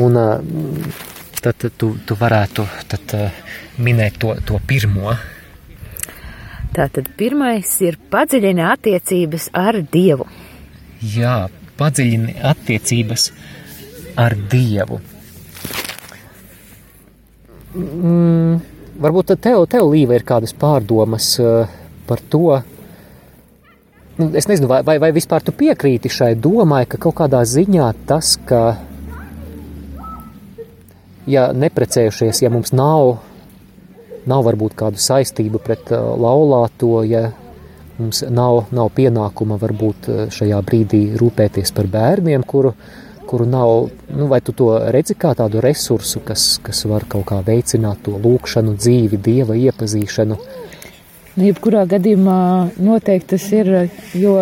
[0.00, 0.18] Un
[1.44, 3.14] tad tu, tu varētu tad,
[3.78, 5.14] minēt to, to pirmo.
[6.74, 10.26] Tātad pirmais ir padziļina attiecības ar Dievu.
[11.14, 11.44] Jā,
[11.78, 13.28] padziļina attiecības
[14.18, 14.98] ar Dievu.
[17.74, 18.58] Mm,
[19.02, 21.70] varbūt tev, tev Līva, ir kādas pārdomas uh,
[22.08, 22.62] par to.
[24.16, 27.88] Nu, es nezinu, vai, vai, vai vispār tu piekrīti šai domai, ka kaut kādā ziņā
[28.06, 28.76] tas, ka,
[31.26, 33.16] ja neprecējušies, ja mums nav,
[34.30, 37.32] nav varbūt kādu saistību pret uh, laulāto, ja
[37.98, 42.70] mums nav, nav pienākuma varbūt uh, šajā brīdī rūpēties par bērniem, kuru,
[43.26, 47.40] kuru nav, nu, vai tu to redzi kā tādu resursu, kas, kas var kaut kā
[47.42, 50.38] veicināt to lūkšanu, dzīvi, dieva iepazīšanu?
[51.34, 52.38] Nu, jebkurā gadījumā
[52.78, 53.70] noteikti tas ir,
[54.14, 54.34] jo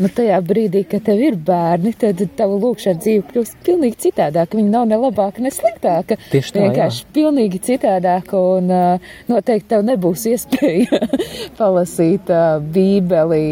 [0.00, 4.58] nu, tajā brīdī, kad tev ir bērni, tad tava lūkšana dzīve kļūst pilnīgi citādāka.
[4.58, 6.18] Viņa nav ne labāka, ne sliktāka.
[6.32, 7.10] Tieši tā, vienkārši jā.
[7.16, 11.00] pilnīgi citādāka, un uh, noteikti tev nebūs iespēja
[11.60, 13.42] palasīt uh, bībeli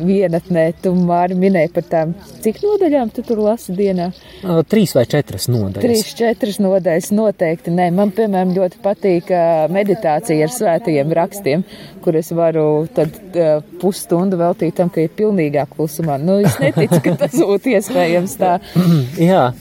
[0.00, 0.66] vienatnē.
[0.82, 4.10] Tu māri minēji par tām, cik nodaļām tu tur lasi dienā?
[4.42, 5.84] Uh, trīs vai četras nodaļas.
[5.84, 7.74] Trīs, četras nodaļas noteikti.
[7.74, 11.64] Nē, man, piemēram, ļoti patīk uh, meditācija ar svētajiem rakstiem,
[12.04, 16.18] kur es varu tad uh, pusstundu veltīt tam, ka ir pilnīgi pilnīgā klusumā.
[16.22, 18.58] Nu, es neticu, ka tas būtu iespējams tā.
[19.30, 19.52] Jā,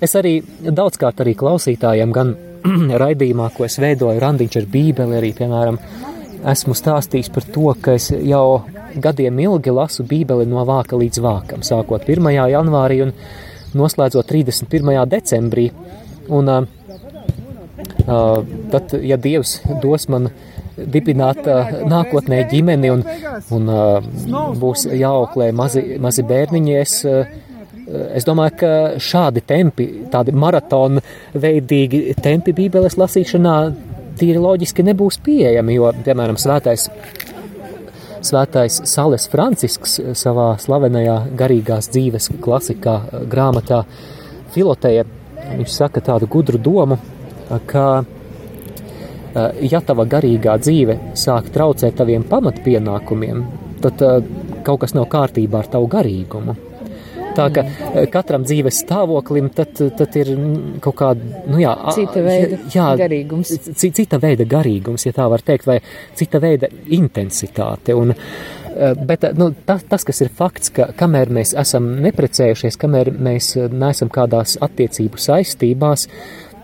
[0.00, 2.34] es arī daudzkārt arī klausītājiem gan
[3.02, 5.80] raidījumā, ko es veidoju, randiņš ar bībeli arī, piemēram,
[6.46, 8.62] esmu stāstījis par to, ka es jau
[9.02, 12.30] gadiem ilgi lasu bībeli no vāka līdz vākam, sākot 1.
[12.52, 13.14] janvārī un
[13.76, 15.02] noslēdzot 31.
[15.10, 15.70] decembrī.
[16.32, 16.64] Un, uh,
[18.72, 21.46] tad, ja Dievs dos man uh, dibināt
[21.88, 23.02] nākotnē ģimeni un,
[23.56, 23.72] un
[24.60, 26.76] būs jāauklē mazi, mazi bērniņi.
[26.80, 26.98] Es,
[28.20, 31.02] es domāju, ka šādi tempi, tādi maratona
[31.34, 33.56] veidīgi tempi Bībeles lasīšanā
[34.16, 36.88] tīri loģiski nebūs pieejami, jo, piemēram, svētais,
[38.24, 42.98] svētais Sales Francisks savā slavenajā garīgās dzīves klasikā
[43.32, 43.84] grāmatā
[44.54, 45.04] Filoteja,
[45.52, 46.96] viņš saka tādu gudru domu,
[47.68, 48.04] ka
[49.68, 53.42] ja tava garīgā dzīve sāk traucēt taviem pamatpienākumiem,
[53.82, 54.30] tad eh,
[54.66, 56.56] kaut kas nav kārtībā ar tavu garīgumu.
[57.36, 60.32] Tā ka eh, katram dzīves stāvoklim tad, tad ir
[60.84, 63.52] kaut kāda, nu jā, cita veida jā, garīgums.
[63.76, 65.80] Cita veida garīgums, ja tā var teikt, vai
[66.16, 67.96] cita veida intensitāte.
[67.96, 68.14] Un,
[69.08, 74.12] bet nu, tas, tas, kas ir fakts, ka kamēr mēs esam neprecējušies, kamēr mēs neesam
[74.12, 76.08] kādās attiecību saistībās,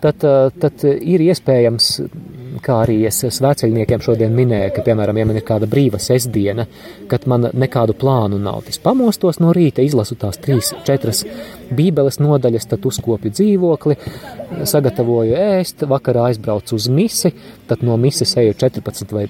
[0.02, 0.26] tad,
[0.60, 1.94] tad ir iespējams
[2.62, 6.66] kā arī es svēceļniekiem šodien minēju, ka, piemēram, ja man ir kāda brīva sestdiena,
[7.10, 11.24] kad man nekādu plānu nav, es pamostos no rīta, izlasu tās trīs, četras
[11.72, 13.98] bībeles nodaļas, tad uzkopju dzīvokli,
[14.68, 17.32] sagatavoju ēst, vakarā aizbraucu uz misi,
[17.70, 19.26] tad no mises eju 14 vai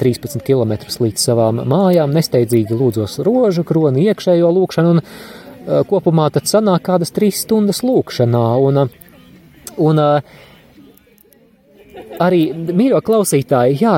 [0.00, 5.04] 13 km līdz savām mājām, nesteidzīgi lūdzos rožu kroni, iekšējo lūkšanu un
[5.88, 8.86] kopumā tad sanāk kādas trīs stundas lūkšanā un,
[9.80, 10.00] un
[12.20, 13.96] arī mīļo klausītāji, jā,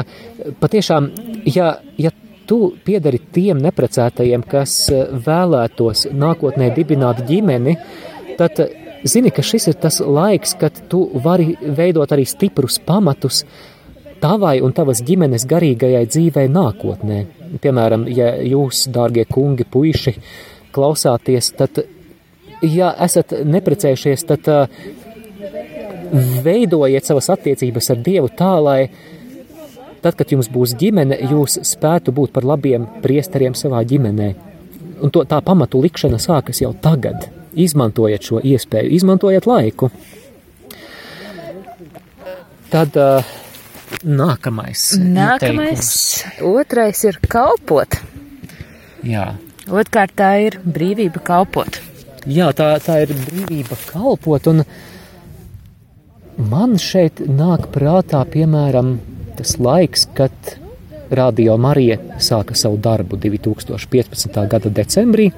[0.63, 1.09] patiešām,
[1.51, 2.13] ja, ja
[2.47, 4.77] tu piedari tiem neprecētajiem, kas
[5.27, 7.77] vēlētos nākotnē dibināt ģimeni,
[8.39, 8.61] tad
[9.05, 13.43] zini, ka šis ir tas laiks, kad tu vari veidot arī stiprus pamatus
[14.23, 17.23] tavai un tavas ģimenes garīgajai dzīvei nākotnē.
[17.63, 20.15] Piemēram, ja jūs, dārgie kungi, puiši,
[20.73, 21.83] klausāties, tad,
[22.63, 24.85] ja esat neprecējušies, tad uh,
[26.13, 28.81] veidojiet savas attiecības ar Dievu tā, lai
[30.03, 34.33] tad, kad jums būs ģimene, jūs spētu būt par labiem priesteriem savā ģimenē.
[35.03, 37.29] Un to, tā pamatu likšana sākas jau tagad.
[37.59, 39.91] Izmantojiet šo iespēju, izmantojiet laiku.
[42.73, 43.33] Tad uh,
[44.09, 44.93] nākamais.
[44.97, 45.89] Nākamais,
[46.23, 46.47] ieteikums.
[46.49, 47.99] otrais ir kalpot.
[49.05, 49.35] Jā.
[49.69, 51.77] Otkārt tā ir brīvība kalpot.
[52.25, 54.49] Jā, tā, tā ir brīvība kalpot.
[54.49, 54.92] Un, uh,
[56.41, 58.95] Man šeit nāk prātā, piemēram,
[59.37, 60.33] tas laiks, kad
[61.13, 64.39] Radio Marija sāka savu darbu 2015.
[64.49, 65.29] gada decembrī.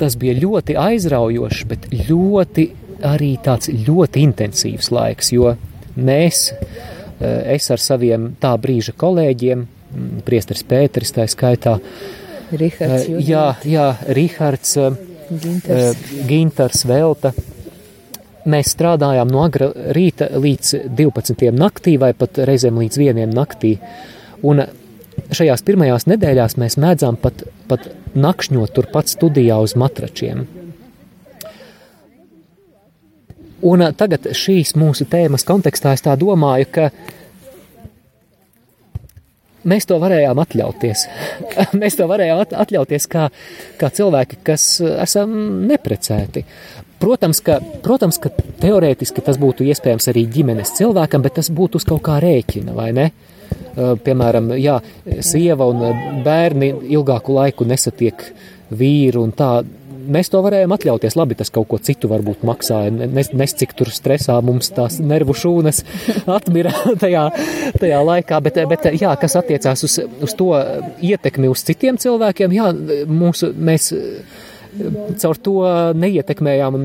[0.00, 2.66] Tas bija ļoti aizraujošs, bet ļoti
[3.06, 5.54] arī tāds ļoti intensīvs laiks, jo
[5.96, 6.50] mēs,
[7.20, 9.66] eh, es ar saviem tā brīža kolēģiem,
[10.24, 11.78] priesteris Pēteris tā skaitā,
[12.50, 14.90] Rihards, eh, jā, jā, Rihards, eh,
[15.30, 17.32] Gintars, Gintars Velta,
[18.50, 21.50] Mēs strādājām no agra rīta līdz 12.
[21.54, 23.34] naktī vai pat reizēm līdz 1.
[23.36, 23.76] naktī.
[24.46, 24.64] Un
[25.36, 30.46] šajās pirmajās nedēļās mēs mēdzām pat, pat nakšņot turpat studijā uz matračiem.
[33.60, 36.88] Un tagad šīs mūsu tēmas kontekstā es tā domāju, ka
[39.68, 41.04] mēs to varējām atļauties.
[41.80, 43.28] mēs to varējām atļauties kā,
[43.80, 45.36] kā cilvēki, kas esam
[45.68, 46.46] neprecēti.
[47.00, 48.28] Protams ka, protams, ka
[48.60, 52.90] teorētiski tas būtu iespējams arī ģimenes cilvēkam, bet tas būtu uz kaut kā rēķina, vai
[52.96, 53.10] ne?
[54.04, 54.76] Piemēram, jā,
[55.24, 58.24] sieva un bērni ilgāku laiku nesatiek
[58.70, 59.60] vīru un tā.
[60.10, 61.16] Mēs to varējām atļauties.
[61.16, 62.90] Labi, tas kaut ko citu varbūt maksāja.
[62.90, 65.82] Nes, nes cik tur stresā mums tās nervu šūnas
[66.36, 67.26] atmira tajā,
[67.80, 68.42] tajā laikā.
[68.44, 70.52] Bet, bet jā, kas attiecās uz, uz to
[71.04, 72.70] ietekmi uz citiem cilvēkiem, jā,
[73.08, 73.92] mūsu, mēs
[75.20, 75.54] caur to
[75.98, 76.78] neietekmējām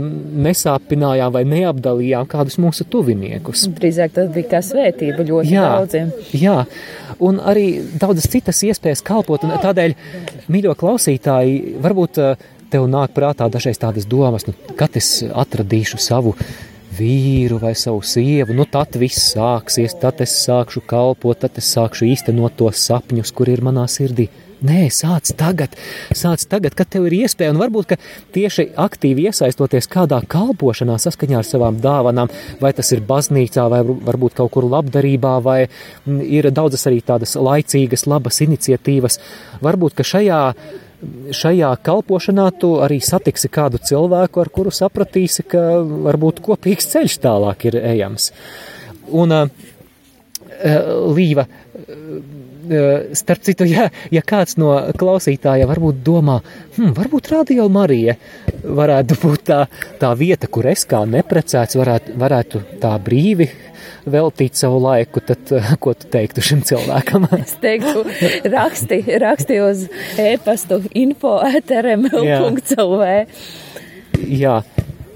[0.46, 3.68] nesāpinājām vai neapdalījām kādus mūsu tuviniekus.
[3.78, 6.12] Drīzāk tas bija kā svētība ļoti jā, daudziem.
[6.36, 6.58] Jā,
[7.26, 7.68] un arī
[8.02, 9.96] daudzas citas iespējas kalpot, un tādēļ,
[10.52, 16.36] mīļo klausītāji, varbūt eh, tev nāk prātā dažreiz tādas domas, nu, kad es atradīšu savu
[16.96, 22.08] vīru vai savu sievu, nu tad viss sāksies, tad es sākšu kalpot, tad es sākšu
[22.08, 24.30] īstenot tos sapņus, kur ir manā sirdī.
[24.66, 25.76] Nē, sāc tagad,
[26.16, 27.96] sāc tagad, kad tev ir iespēja, un varbūt
[28.34, 34.38] tieši aktīvi iesaistoties kādā kalpošanā saskaņā ar savām dāvanām, vai tas ir baznīcā, vai varbūt
[34.40, 35.60] kaut kur labdarībā, vai
[36.08, 39.20] ir daudzas arī tādas laicīgas, labas iniciatīvas.
[39.66, 40.42] Varbūt, ka šajā,
[41.36, 45.62] šajā kalpošanā tu arī satiksi kādu cilvēku, ar kuru sapratīsi, ka
[46.10, 48.32] varbūt kopīgs ceļš tālāk ir ejams.
[49.14, 49.38] Un
[50.56, 51.44] Līva,
[51.76, 52.22] Eh,
[53.16, 56.40] starp citu, ja, ja kāds no klausītājiem varbūt domā,
[56.78, 58.18] hmm, varbūt Radio Marija
[58.64, 59.62] varētu būt tā,
[60.02, 63.50] tā vieta, kur es kā neprecēts varētu, varētu tā brīvi
[64.06, 65.52] veltīt savu laiku, tad
[65.84, 67.28] ko tu teiktu šim cilvēkam?
[67.42, 68.06] es teiktu,
[68.54, 69.86] raksti, raksti uz
[70.22, 73.12] e-pastu info etrml.lv.
[74.32, 74.60] Jā,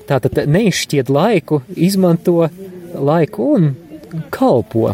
[0.09, 2.49] tātad neizšķied laiku, izmanto
[2.93, 3.71] laiku un
[4.33, 4.93] kalpo.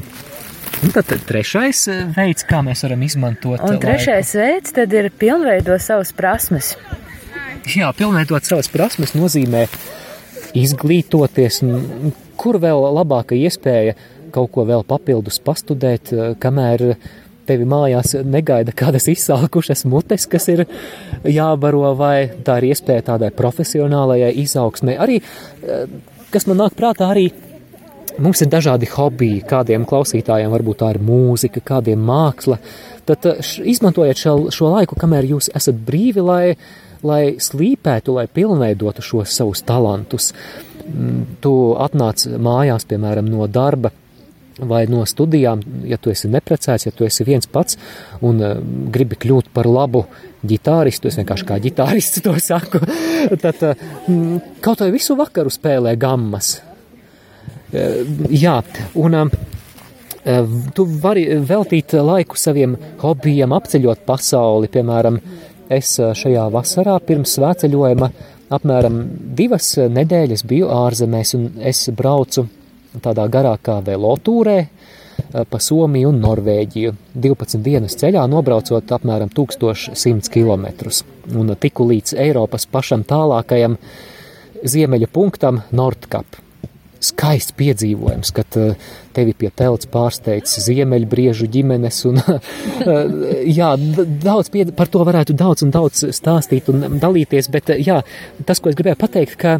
[0.86, 3.63] Un tad trešais eh, veids, kā mēs varam izmantot.
[3.65, 4.41] Un trešais laiku.
[4.43, 6.76] veids tad ir pilnveidot savas prasmes.
[7.74, 9.63] Jā, pilnveidot savas prasmes nozīmē
[10.56, 11.63] izglītoties,
[12.38, 13.95] kur vēl labāka iespēja
[14.36, 16.93] kaut ko vēl papildus pastudēt, eh, kamēr
[17.50, 20.65] tevi mājās negaida kādas izsalkušas mutes, kas ir
[21.24, 25.00] jābaro, vai tā ir iespēja tādai profesionālajai izaugsmē.
[25.02, 25.88] Arī, eh,
[26.30, 27.32] kas man nāk prātā, arī
[28.15, 32.58] Mums ir dažādi hobiji, kādiem klausītājiem varbūt tā ir mūzika, kādiem māksla.
[33.08, 33.41] Tad eh,
[33.73, 36.56] izmantojiet šo, šo laiku, kamēr jūs esat brīvi, lai,
[37.04, 40.32] lai slīpētu, lai pilnveidotu šos savus talantus.
[40.86, 41.51] Mm, tu
[41.82, 43.91] atnāc mājās, piemēram, no darba
[44.56, 47.75] vai no studijām, ja tu esi neprecēts, ja tu esi viens pats
[48.23, 48.54] un uh,
[48.95, 50.06] gribi kļūt par labu
[50.47, 52.80] ģitāristu, es vienkārši kā ģitārists to saku,
[53.43, 53.89] tad uh,
[54.63, 56.64] kaut vai visu vakaru spēlē gammas Eh,
[57.73, 58.56] jā,
[58.95, 64.69] un eh, tu vari veltīt laiku saviem hobijiem, apceļot pasauli.
[64.71, 65.19] Piemēram,
[65.69, 68.12] es eh, šajā vasarā pirms svētceļojuma
[68.56, 69.01] apmēram
[69.36, 72.45] divas nedēļas biju ārzemēs, un es braucu
[73.04, 74.60] tādā garākā velotūrē
[75.49, 76.93] pa Somiju un Norvēģiju.
[77.15, 80.67] 12 dienas ceļā nobraucot apmēram 1100 km
[81.36, 83.80] un tiku līdz Eiropas pašam tālākajam
[84.63, 86.44] ziemeļa punktam Nordkap
[87.06, 92.02] skaists piedzīvojums, kad eh, tevi pie telts pārsteidz ziemeļbriežu ģimenes.
[92.10, 93.72] Un, eh, jā,
[94.26, 98.02] daudz pie, par to varētu daudz un daudz stāstīt un dalīties, bet eh, jā,
[98.46, 99.58] tas, ko es gribēju pateikt, ka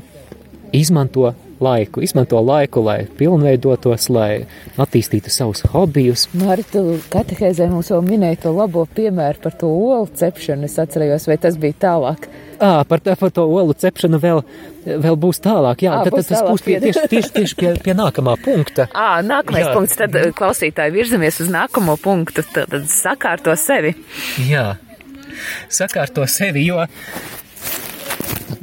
[0.76, 4.46] izmanto laiku, izmanto laiku, lai pilnveidotos, lai
[4.82, 6.28] attīstītu savus hobijus.
[6.36, 11.28] Mārta, tu katehēzē mums jau minēja to labo piemēru par to olu cepšanu, es atcerējos,
[11.32, 12.28] vai tas bija tālāk?
[12.60, 14.42] À, par, par to olu cepšanu vēl,
[14.86, 15.86] vēl būs tālāk.
[15.86, 18.90] Jā, à, tad, tad tas būs pie, tieši, tieši, tieši pie, pie nākamā punkta.
[19.06, 19.74] À, nākamais jā.
[19.76, 23.94] punkts, tad klausītāji virzamies uz nākamo punktu, tad, tad sakārto sevi.
[24.50, 24.76] Jā,
[25.70, 26.84] sakārto sevi, jo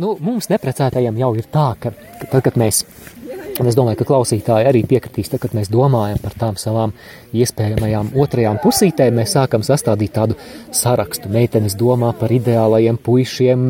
[0.03, 1.95] nu, mums neprecētajiem jau ir tā, ka
[2.29, 2.85] tad, kad mēs
[3.61, 6.95] Un es domāju, ka klausītāji arī piekritīs, tad, kad mēs domājam par tām savām
[7.37, 10.37] iespējamajām otrajām pusītēm, mēs sākam sastādīt tādu
[10.73, 11.29] sarakstu.
[11.33, 13.67] Meitenes domā par ideālajiem puišiem,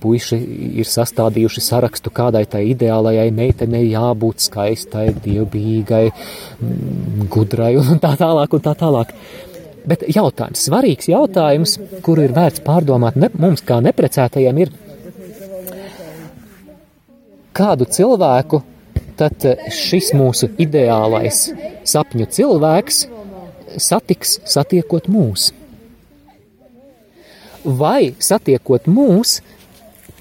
[0.00, 0.38] puiši
[0.80, 8.56] ir sastādījuši sarakstu, kādai tai ideālajai meitenei jābūt skaistai, dievbijīgai, mm, gudrai un tā tālāk
[8.56, 9.12] un tā tālāk.
[9.86, 14.72] Bet jautājums, svarīgs jautājums, kuru ir vērts pārdomāt ne, mums kā neprecētajiem, ir,
[17.56, 18.62] kādu cilvēku
[19.16, 21.46] tad šis mūsu ideālais
[21.88, 23.06] sapņu cilvēks
[23.80, 25.50] satiks satiekot mūs?
[27.66, 29.40] Vai satiekot mūs,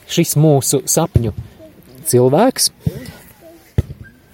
[0.09, 1.36] šis mūsu sapņu
[2.09, 2.71] cilvēks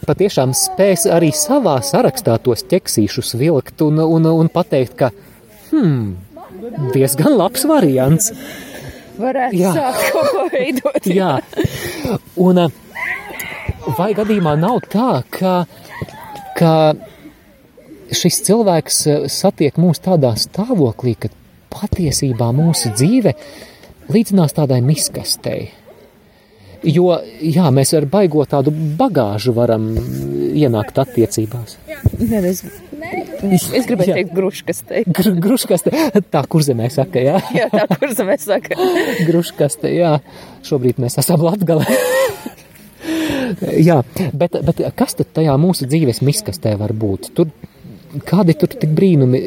[0.07, 5.11] patiešām spēs arī savā sarakstā tos ķeksīšus vilkt un, un, un pateikt, ka,
[5.69, 6.15] hmm,
[6.95, 8.31] diezgan labs variants.
[9.21, 9.73] Varētu jā.
[9.75, 11.09] sākt kaut ko veidot.
[11.21, 11.33] jā.
[12.41, 12.63] Un
[13.97, 15.55] vai gadījumā nav tā, ka,
[16.57, 16.73] ka
[18.11, 21.31] šis cilvēks satiek mūs tādā stāvoklī, ka
[21.71, 23.35] patiesībā mūsu dzīve
[24.11, 25.69] līdzinās tādai miskastei
[26.81, 29.83] Jo, jā, mēs ar baigo tādu bagāžu varam
[30.57, 31.75] ienākt attiecībās.
[32.17, 32.63] Nē, es,
[33.69, 35.03] es gribēju teikt gruškaste.
[35.05, 35.93] Gr gruškaste,
[36.33, 37.37] tā kurzemē saka, jā.
[37.53, 38.73] jā, tā kurzemē saka.
[39.29, 40.15] gruškaste, jā.
[40.65, 41.85] Šobrīd mēs esam Latgalē.
[43.59, 44.01] jā,
[44.33, 47.31] bet, bet kas tad tajā mūsu dzīves miskastē var būt?
[47.37, 47.51] Tur
[48.27, 49.39] kādi tur tik brīnumi,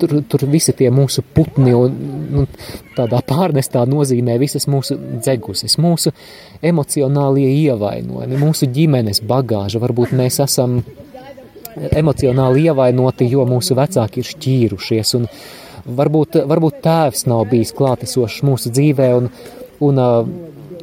[0.00, 1.96] tur, tur visi tie mūsu putni un,
[2.42, 2.46] un
[2.96, 6.12] tādā pārnestā nozīmē visas mūsu dzeguses, mūsu
[6.62, 10.78] emocionālie ievainojumi, mūsu ģimenes bagāža, varbūt mēs esam
[11.90, 15.16] emocionāli ievainoti, jo mūsu vecāki ir šķīrušies
[15.86, 19.28] varbūt, varbūt tēvs nav bijis klātesošs mūsu dzīvē un,
[19.84, 20.00] un,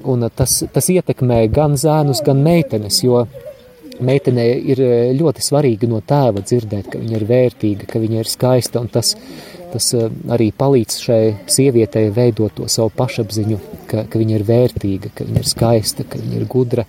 [0.10, 3.24] un tas, tas ietekmē gan zēnus, gan meitenes, jo
[4.02, 8.30] meitenei ir e, ļoti svarīgi no tēva dzirdēt, ka viņa ir vērtīga, ka viņa ir
[8.30, 9.14] skaista, un tas,
[9.74, 15.14] tas e, arī palīdz šai sievietei veidot to savu pašapziņu, ka, ka viņa ir vērtīga,
[15.16, 16.88] ka viņa ir skaista, ka viņa ir gudra.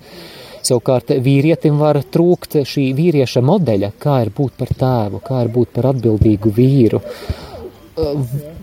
[0.64, 5.74] Savukārt vīrietim var trūkt šī vīrieša modeļa, kā ir būt par tēvu, kā ir būt
[5.76, 7.02] par atbildīgu vīru.
[7.04, 8.14] E,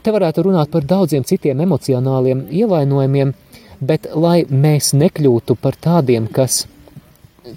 [0.01, 3.35] te varētu runāt par daudziem citiem emocionāliem ievainojumiem,
[3.81, 6.65] bet lai mēs nekļūtu par tādiem, kas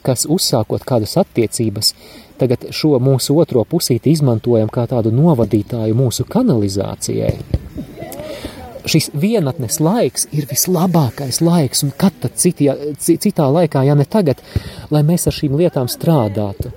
[0.04, 1.92] kas uzsākot kādas attiecības,
[2.40, 7.34] tagad šo mūsu otro pusīti izmantojam kā tādu novadītāju mūsu kanalizācijai.
[8.84, 14.42] Šis vienatnes laiks ir vislabākais laiks, un kad tad citā, citā laikā, ja ne tagad,
[14.92, 16.72] lai mēs ar šīm lietām strādātu.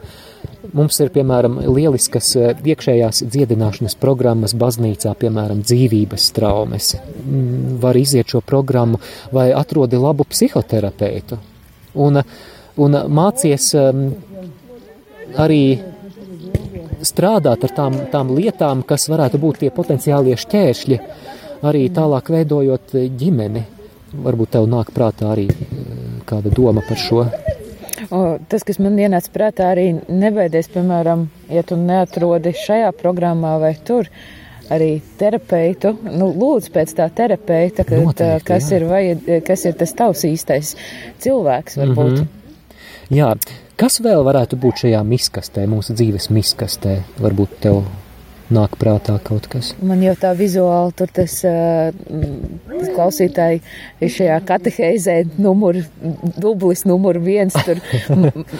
[0.76, 6.95] Mums ir, piemēram, lieliskas eh, iekšējās dziedināšanas programmas baznīcā, piemēram, dzīvības traumas.
[6.97, 8.99] Mm, var iziet šo programmu
[9.32, 11.39] vai atrodi labu psihoterapeitu.
[11.97, 12.22] Un
[12.78, 14.07] un mācies um,
[15.38, 15.61] arī
[17.05, 20.99] strādāt ar tām, tām lietām, kas varētu būt tie potenciālie šķēršļi,
[21.68, 23.65] arī tālāk veidojot ģimeni.
[24.24, 25.61] Varbūt tev nāk prātā arī uh,
[26.30, 27.26] kāda doma par šo.
[28.10, 33.74] O, tas, kas man ienāca prātā, arī nebaidies, piemēram, ja tu neatrodi šajā programmā vai
[33.88, 34.08] tur,
[34.72, 38.80] arī terapeitu, nu, lūdzu pēc tā terapeita, ka, Noteikti, kas, jā.
[38.80, 40.74] ir vajad, kas ir tas tavs īstais
[41.24, 42.12] cilvēks, varbūt.
[42.12, 42.34] Mm -hmm.
[43.18, 43.36] Jā,
[43.80, 47.01] kas vēl varētu būt šajā miskastē, mūsu dzīves miskastē?
[47.20, 47.84] Varbūt tev
[48.54, 49.74] nāk prātā kaut kas.
[49.84, 53.62] Man jau tā vizuāli tur tas, tas klausītāji
[54.04, 55.80] ir šajā kateheizē numur,
[56.38, 57.82] dublis numur viens, tur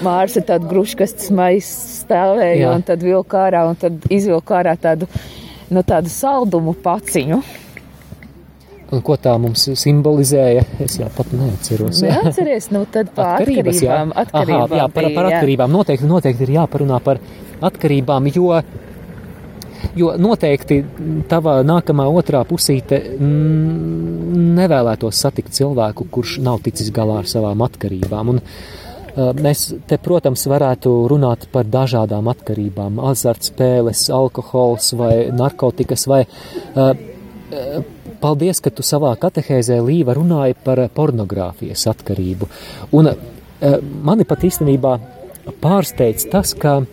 [0.06, 2.74] Mārs ar tādu gruškastas maisu stāvēja Jā.
[2.76, 5.08] un tad vilkārā un tad izvilkārā tādu,
[5.72, 7.42] nu, tādu saldumu paciņu.
[8.88, 10.62] Un ko tā mums simbolizēja?
[10.84, 12.00] Es jau pat neatceros.
[12.06, 14.14] Neatceries, nu tad par atkarības, atkarībām.
[14.14, 15.74] Jā, atkarībām Aha, jā par, par atkarībām.
[15.76, 17.20] Noteikti, noteikti ir jāparunā par
[17.68, 18.54] atkarībām, jo,
[19.98, 20.82] jo noteikti
[21.30, 23.02] tava nākamā otrā pusīte
[24.58, 28.36] nevēlētos satikt cilvēku, kurš nav ticis galā ar savām atkarībām.
[28.36, 28.44] Un,
[29.18, 36.20] Mēs te, protams, varētu runāt par dažādām atkarībām, azartspēles, alkohols vai narkotikas vai
[38.22, 42.50] paldies, ka tu savā katehēzē Līva runāji par pornogrāfijas atkarību.
[42.94, 43.10] Un
[44.06, 44.94] mani pat īstenībā
[45.64, 46.84] pārsteidz tas, ka,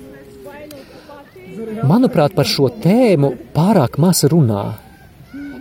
[1.89, 4.64] manuprāt, par šo tēmu pārāk maz runā.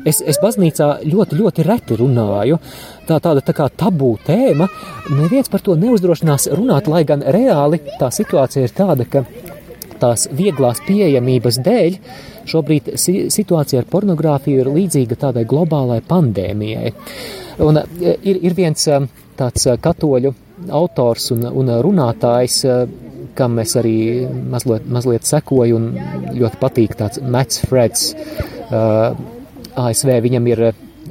[0.03, 2.59] Es, es baznīcā ļoti, ļoti reti runāju.
[3.07, 4.67] Tā tāda tā kā tabū tēma.
[5.15, 9.23] Neviens par to neuzdrošinās runāt, lai gan reāli tā situācija ir tāda, ka
[10.03, 11.97] tās vieglās pieejamības dēļ
[12.49, 12.93] šobrīd
[13.31, 16.93] situācija ar pornogrāfiju ir līdzīga tādai globālai pandēmijai.
[17.63, 18.99] Un e, ir, ir viens e,
[19.39, 20.33] tāds e, katoļu
[20.73, 22.59] autors un, un runātājs,
[23.37, 23.97] kam es arī
[24.29, 25.91] mazliet, mazliet sekoju un
[26.37, 28.09] ļoti patīk tāds Mats Freds.
[28.69, 29.13] Uh,
[29.79, 30.65] ASV viņam ir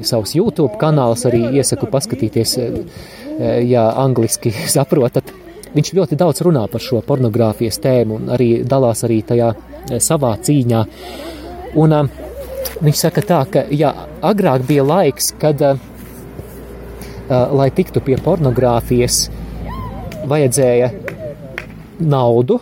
[0.06, 2.56] savs YouTube kanāls, arī iesaku paskatīties,
[3.66, 5.32] ja angliski saprotat.
[5.72, 10.34] Viņš ļoti daudz runā par šo pornogrāfijas tēmu un arī dalās arī tajā eh, savā
[10.44, 10.82] cīņā.
[11.80, 12.10] Un, uh,
[12.84, 15.80] viņš saka tā, ka jā, agrāk bija laiks, kad, uh,
[17.30, 19.24] uh, lai tiktu pie pornogrāfijas,
[20.28, 20.90] vajadzēja
[22.02, 22.60] naudu,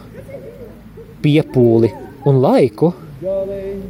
[1.20, 1.90] piepūli
[2.28, 2.92] un laiku,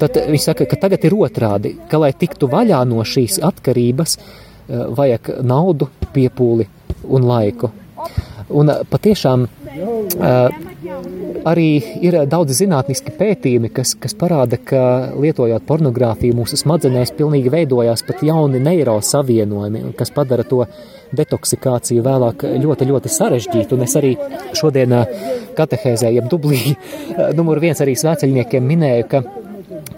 [0.00, 4.82] Tad viņi saka, ka tagad ir otrādi, ka, lai tiktu vaļā no šīs atkarības, eh,
[4.98, 6.66] vajag naudu, piepūli
[7.06, 7.70] un laiku.
[8.48, 10.56] Un eh, patiešām eh,
[11.46, 11.68] arī
[12.02, 14.82] ir daudz zinātniski pētījumi, kas, kas parāda, ka
[15.14, 20.64] lietojot pornogrāfiju, mūsu smadzenēs pilnīgi veidojās pat jauni neirosavienojumi, kas padara to
[21.16, 23.76] detoksikāciju vēlāk ļoti, ļoti sarežģītu.
[23.76, 24.14] Un es arī
[24.58, 24.94] šodien
[25.58, 26.74] katehēzē, jeb dublī,
[27.38, 29.22] numur viens arī svēceļniekiem minēju, ka,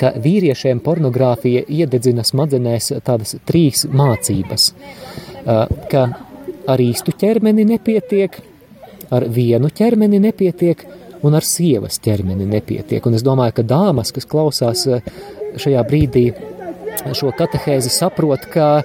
[0.00, 4.72] ka vīriešiem pornogrāfija iededzina smadzenēs tādas trīs mācības,
[5.92, 6.06] ka
[6.72, 8.40] ar īstu ķermeni nepietiek,
[9.12, 10.86] ar vienu ķermeni nepietiek,
[11.22, 13.04] un ar sievas ķermeni nepietiek.
[13.06, 14.86] Un es domāju, ka dāmas, kas klausās
[15.62, 16.26] šajā brīdī
[17.16, 18.82] šo katehēzi, saprot, ka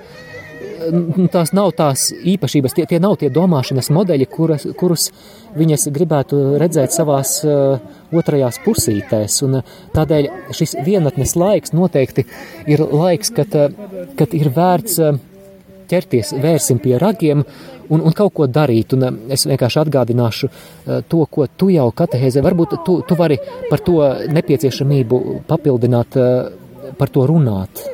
[1.32, 5.10] tās nav tās īpašības, tie, tie nav tie domāšanas modeļi, kuras, kurus
[5.58, 7.80] viņas gribētu redzēt savās uh,
[8.16, 9.40] otrajās pusītēs.
[9.48, 12.28] Un, uh, tādēļ šis vienatnes laiks noteikti
[12.70, 15.20] ir laiks, kad, uh, kad ir vērts uh,
[15.88, 18.96] ķerties, vērsim pie ragiem un, un kaut ko darīt.
[18.98, 20.50] Un, es vienkārši atgādināšu
[21.08, 24.02] to, ko tu jau katehēzē, varbūt tu, tu vari par to
[24.36, 26.20] nepieciešamību papildināt,
[27.00, 27.86] par to runāt.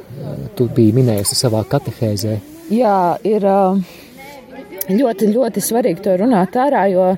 [0.57, 2.39] Tu biji minējusi savā katehēzē.
[2.71, 3.43] Jā, ir
[4.89, 7.09] ļoti, ļoti svarīgi to runāt ārā, jo,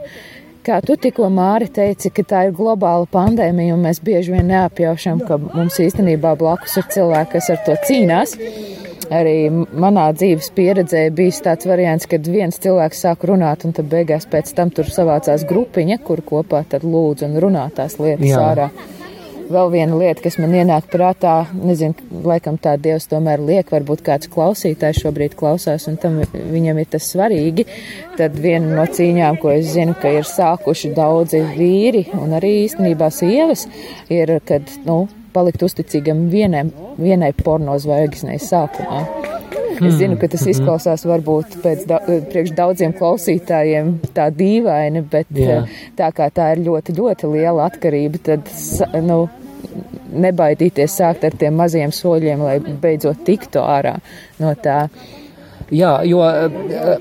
[0.65, 5.21] kā tu tikko Māri teici, ka tā ir globāla pandēmija, un mēs bieži vien neapjaušam,
[5.27, 8.35] ka mums īstenībā blakus ir cilvēki, kas ar to cīnās.
[9.13, 14.25] Arī manā dzīves pieredzē bija tāds variants, kad viens cilvēks sāk runāt, un tad beigās
[14.31, 18.41] pēc tam tur savācās grupiņa, kur kopā tad lūdz un runā tās lietas Jā.
[18.41, 18.69] ārā.
[19.45, 21.93] Vēl viena lieta, kas man ienāk prātā, nezinu,
[22.25, 27.11] laikam tā Dievs tomēr liek, varbūt kāds klausītājs šobrīd klausās un tam viņam ir tas
[27.13, 27.67] svarīgi,
[28.17, 33.11] tad viena no cīņām, ko es zinu, ka ir sākuši daudzi vīri un arī īstenībā
[33.13, 33.67] sievas,
[34.09, 35.03] ir, kad, nu,
[35.35, 36.65] palikt uzticīgam vienai,
[36.97, 39.34] vienai porno zvaigznei sākumā.
[39.81, 40.53] Es zinu, ka tas hmm.
[40.53, 45.61] izklausās varbūt pēc da priekš daudziem klausītājiem tā dīvaini, bet Jā.
[45.63, 48.53] Eh, tā kā tā ir ļoti, ļoti liela atkarība, tad,
[49.05, 49.25] nu,
[50.15, 53.97] nebaidīties sākt ar tiem maziem soļiem, lai beidzot tiktu ārā
[54.39, 54.85] no tā.
[55.73, 56.97] Jā, jo eh,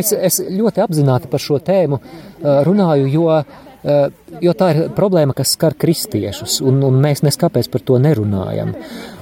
[0.00, 3.65] es, es ļoti apzināti par šo tēmu eh, runāju, jo Eh,
[4.42, 8.72] jo tā ir problēma, kas skar kristiešus, un, un mēs neskāpēc par to nerunājam.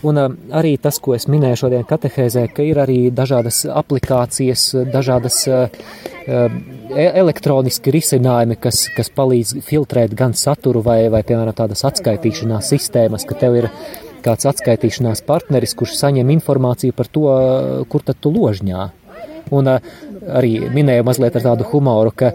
[0.06, 5.42] Un eh, arī tas, ko es minēju šodien katehēzē, ka ir arī dažādas aplikācijas, dažādas
[5.48, 5.82] eh,
[6.26, 13.28] e, elektroniski risinājumi, kas, kas palīdz filtrēt gan saturu vai, vai piemēram, tādas atskaitīšanās sistēmas,
[13.28, 13.70] ka tev ir
[14.24, 17.28] kāds atskaitīšanās partneris, kurš saņem informāciju par to,
[17.92, 18.88] kur tad tu ložņā.
[19.54, 22.30] Un arī minēju mazliet ar tādu humoru, ka,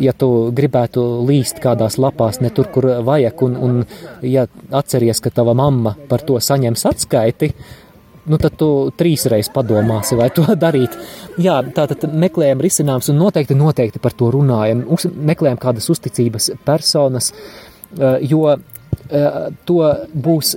[0.00, 3.80] ja tu gribētu līst kādās lapās ne tur, kur vajag, un, un
[4.26, 7.50] ja atceries, ka tava mamma par to saņems atskaiti,
[8.30, 10.96] nu tad tu trīsreiz padomāsi, vai to darīt.
[11.40, 14.84] Jā, tātad meklējam risinājums un noteikti, noteikti par to runājam.
[14.94, 17.32] Uz, meklējam kādas uzticības personas,
[18.24, 18.56] jo
[19.68, 19.80] to
[20.14, 20.56] būs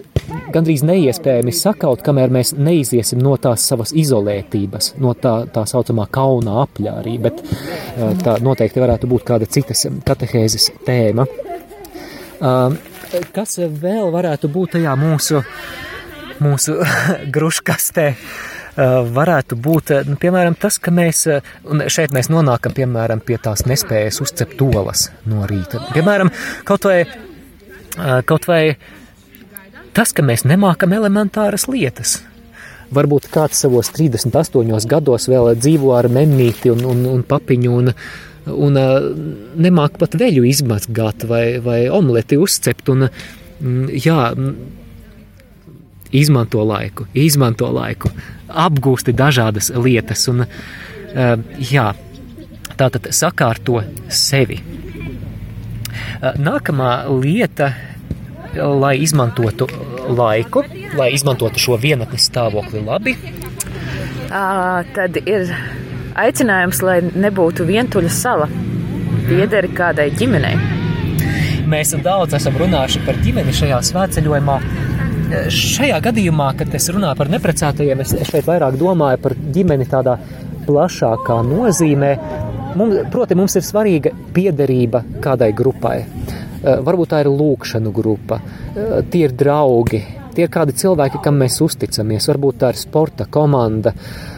[0.54, 6.60] gandrīz neiespējami sakaut, kamēr mēs neiziesim no tās savas izolētības, no tā, tā saucamā kauna
[6.64, 7.42] apļā arī, bet
[8.24, 11.28] tā noteikti varētu būt kāda citas katehēzes tēma.
[13.34, 15.42] Kas vēl varētu būt tajā mūsu,
[16.44, 16.78] mūsu
[17.36, 18.14] gruškastē?
[18.78, 21.24] varētu būt, nu, piemēram, tas, ka mēs,
[21.90, 25.82] šeit mēs nonākam, piemēram, pie tās nespējas uzcept olas no rīta.
[25.96, 26.30] Piemēram,
[26.68, 27.00] kaut vai,
[28.30, 28.62] kaut vai
[29.98, 32.20] tas, ka mēs nemākam elementāras lietas.
[32.94, 37.92] Varbūt kāds savos 38 gados vēl dzīvo ar memīti un, un, un papiņu un,
[38.54, 38.80] un
[39.68, 42.94] nemāk pat veļu izmazgāt vai, vai omleti uzcept.
[42.94, 43.10] Un,
[43.92, 44.22] jā,
[46.16, 48.12] izmanto laiku, izmanto laiku,
[48.48, 50.46] apgūsti dažādas lietas un
[51.72, 51.90] jā,
[52.78, 53.82] tātad sakārto
[54.14, 54.62] sevi.
[56.38, 57.74] Nākamā lieta
[58.58, 59.68] lai izmantotu
[60.18, 60.64] laiku,
[60.98, 63.16] lai izmantotu šo vienatnes stāvokli labi?
[64.32, 65.52] À, tad ir
[66.18, 68.50] aicinājums, lai nebūtu vientuļa sala,
[69.28, 70.58] piederi kādai ģimenei.
[71.68, 74.58] Mēs daudz esam runājuši par ģimeni šajā svētceļojumā.
[75.52, 80.16] Šajā gadījumā, kad es runāju par neprecētajiem, es šeit vairāk domāju par ģimeni tādā
[80.68, 82.14] plašākā nozīmē.
[82.80, 85.98] Mums, proti, mums ir svarīga piederība kādai grupai.
[86.68, 88.42] Eh, varbūt tā ir lūkšanu grupa,
[88.76, 90.02] eh, tie ir draugi,
[90.36, 92.28] tie ir kādi cilvēki, kam mēs uzticamies.
[92.28, 93.94] Varbūt tā ir sporta komanda,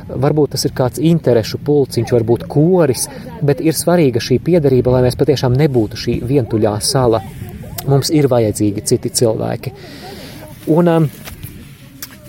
[0.10, 3.08] varbūt tas ir kāds interešu pulciņš, varbūt koris,
[3.42, 7.22] bet ir svarīga šī piederība, lai mēs patiešām nebūtu šī vientuļā sala.
[7.88, 9.72] mums ir vajadzīgi citi cilvēki.
[10.68, 11.10] Un, um,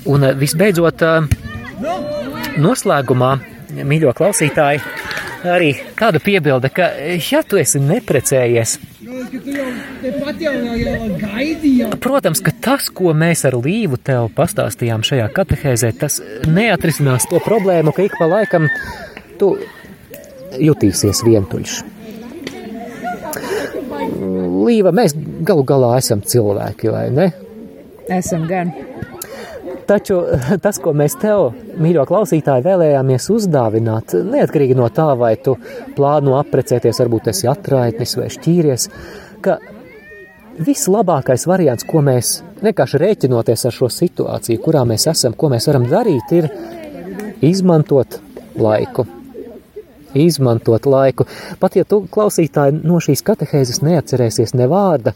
[0.07, 1.03] un visbeidzot,
[2.57, 3.41] noslēgumā,
[3.75, 4.81] mīļo klausītāji,
[5.45, 6.93] arī tāda piebilde, ka,
[7.31, 8.79] ja tu esi neprecējies,
[12.01, 16.19] Protams, ka tas, ko mēs ar Līvu tev pastāstījām šajā katehēzē, tas
[16.51, 18.67] neatrisinās to problēmu, ka ik pa laikam
[19.39, 19.53] tu
[20.59, 21.79] jutīsies vientuļš.
[24.67, 25.15] Līva, mēs
[25.47, 27.31] galu galā esam cilvēki, vai ne?
[28.11, 28.75] Esam gan.
[29.89, 30.21] Taču
[30.65, 31.51] tas, ko mēs tev,
[31.81, 35.57] mīļo klausītāji, vēlējāmies uzdāvināt, neatkarīgi no tā, vai tu
[35.97, 38.89] plāno apprecēties, varbūt esi atraitnis vai šķīries,
[39.45, 39.59] ka
[40.61, 45.87] vislabākais variants, ko mēs vienkārši rēķinoties ar šo situāciju, kurā mēs esam, ko mēs varam
[45.89, 46.51] darīt, ir
[47.45, 48.21] izmantot
[48.61, 49.07] laiku.
[50.15, 51.27] Izmantot laiku.
[51.63, 55.15] Pat ja tu klausītāji no šīs katehēzes neatcerēsies ne vārda,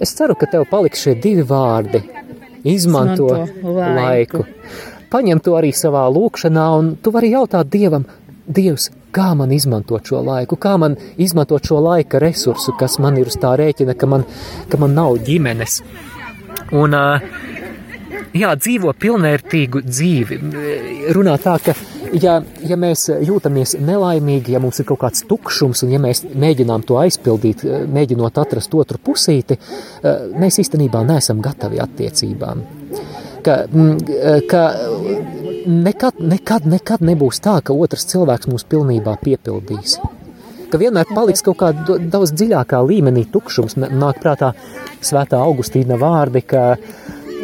[0.00, 2.02] es ceru, ka tev paliks šie divi vārdi
[2.64, 3.28] izmanto
[3.62, 3.74] laiku.
[3.98, 4.44] laiku.
[5.08, 8.04] Paņem to arī savā lūkšanā, un tu vari jautāt Dievam,
[8.48, 13.28] Dievs, kā man izmantot šo laiku, kā man izmantot šo laika resursu, kas man ir
[13.28, 14.24] uz tā rēķina, ka man,
[14.68, 15.82] ka man nav ģimenes.
[16.76, 16.96] Un,
[18.36, 20.38] jā, dzīvo pilnvērtīgu dzīvi.
[21.16, 21.74] Runā tā, ka,
[22.12, 26.84] ja, ja mēs jūtamies nelaimīgi, ja mums ir kaut kāds tukšums, un ja mēs mēģinām
[26.88, 27.64] to aizpildīt,
[27.94, 29.58] mēģinot atrast otru pusīti,
[30.38, 32.64] mēs īstenībā neesam gatavi attiecībām.
[33.46, 33.62] Ka,
[34.50, 34.62] ka
[35.68, 39.98] nekad, nekad, nekad nebūs tā, ka otrs cilvēks mūs pilnībā piepildīs.
[40.68, 43.78] Ka vienmēr paliks kaut kādā daudz dziļākā līmenī tukšums.
[43.78, 44.50] Nāk prātā
[45.00, 46.74] svētā Augustīna vārdi, ka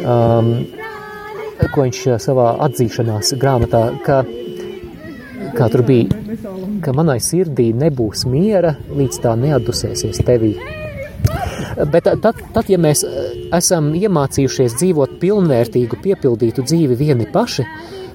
[0.03, 0.51] um,
[1.71, 4.21] ko viņš uh, savā atzīšanās grāmatā, ka,
[5.55, 6.21] kā tur bija,
[6.83, 10.55] ka manai sirdī nebūs miera, līdz tā neatdusēsies tevī.
[11.91, 17.67] Bet uh, tad, tad, ja mēs uh, esam iemācījušies dzīvot pilnvērtīgu, piepildītu dzīvi vieni paši,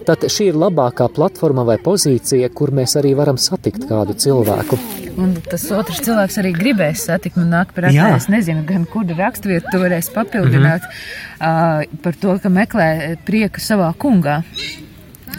[0.08, 4.80] tad šī ir labākā platforma vai pozīcija, kur mēs arī varam satikt kādu cilvēku.
[5.18, 8.10] Un tas otrs cilvēks arī gribēs satikt man nāk par atā.
[8.16, 10.92] Es nezinu, gan kura raksturvietu tu varēsi papildināt mm
[11.40, 11.88] -hmm.
[11.88, 14.42] uh, par to, ka meklē prieku savā kungā.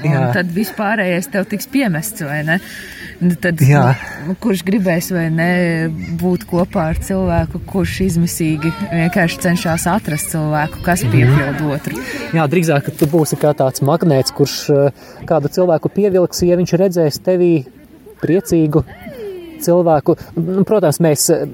[0.01, 0.32] Un Jā.
[0.34, 2.59] tad vispārējais tev tiks piemests, vai ne?
[3.22, 3.93] Nu, tad, Jā.
[4.26, 10.82] nu, kurš gribēs vai ne būt kopā ar cilvēku, kurš izmisīgi vienkārši cenšas atrast cilvēku,
[10.82, 11.11] kas mhm.
[11.11, 12.01] piepildu otru?
[12.34, 14.55] Jā, drīzāk tu būsi kā tāds magnēts, kurš
[15.30, 17.53] kādu cilvēku pievilks, ja viņš redzēs tevī
[18.22, 18.84] priecīgu,
[19.64, 20.18] cilvēku,
[20.68, 21.47] protams, mēs eh,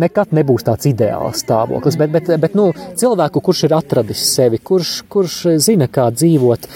[0.00, 4.94] nekad nebūs tāds ideāls stāvoklis, bet, bet, bet nu, cilvēku, kurš ir atradis sevi, kurš,
[5.10, 6.68] kurš zina, kā dzīvot.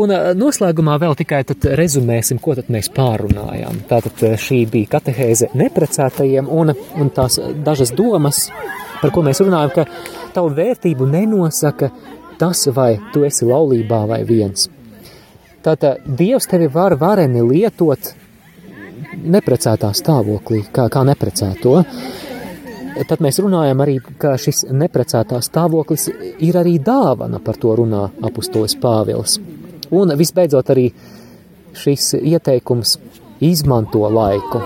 [0.00, 1.42] Un eh, noslēgumā vēl tikai
[1.80, 3.82] rezumēsim, ko mēs pārunājām.
[3.90, 8.46] Tātad eh, šī bija katehēze neprecētajiem un, un tās dažas domas,
[9.00, 11.90] par ko mēs runājam, ka tavu vērtību nenosaka
[12.40, 14.68] tas, vai tu esi laulībā vai viens.
[15.60, 18.14] Tātad Dievs tevi var vareni lietot
[19.20, 21.76] neprecētā stāvoklī, kā, kā neprecēto.
[23.08, 26.08] Tad mēs runājam arī, ka šis neprecētā stāvoklis
[26.42, 29.38] ir arī dāvana, par to runā apustulis Pāvils.
[29.94, 30.90] Un visbeidzot arī
[31.76, 32.98] šis ieteikums
[33.40, 34.62] izmanto laiku.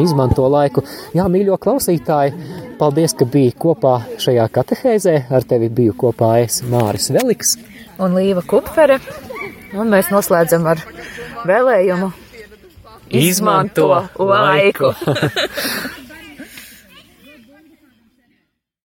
[0.00, 0.82] Izmanto laiku.
[1.16, 2.34] Jā, mīļo klausītāji,
[2.80, 5.16] paldies, ka biji kopā šajā katehēzē.
[5.30, 7.56] Ar tevi biju kopā es Māris Veliks
[8.02, 9.00] un Līva Kupfere.
[9.76, 10.82] Un mēs noslēdzam ar
[11.46, 12.12] vēlējumu
[13.10, 14.94] Izmanto laiku!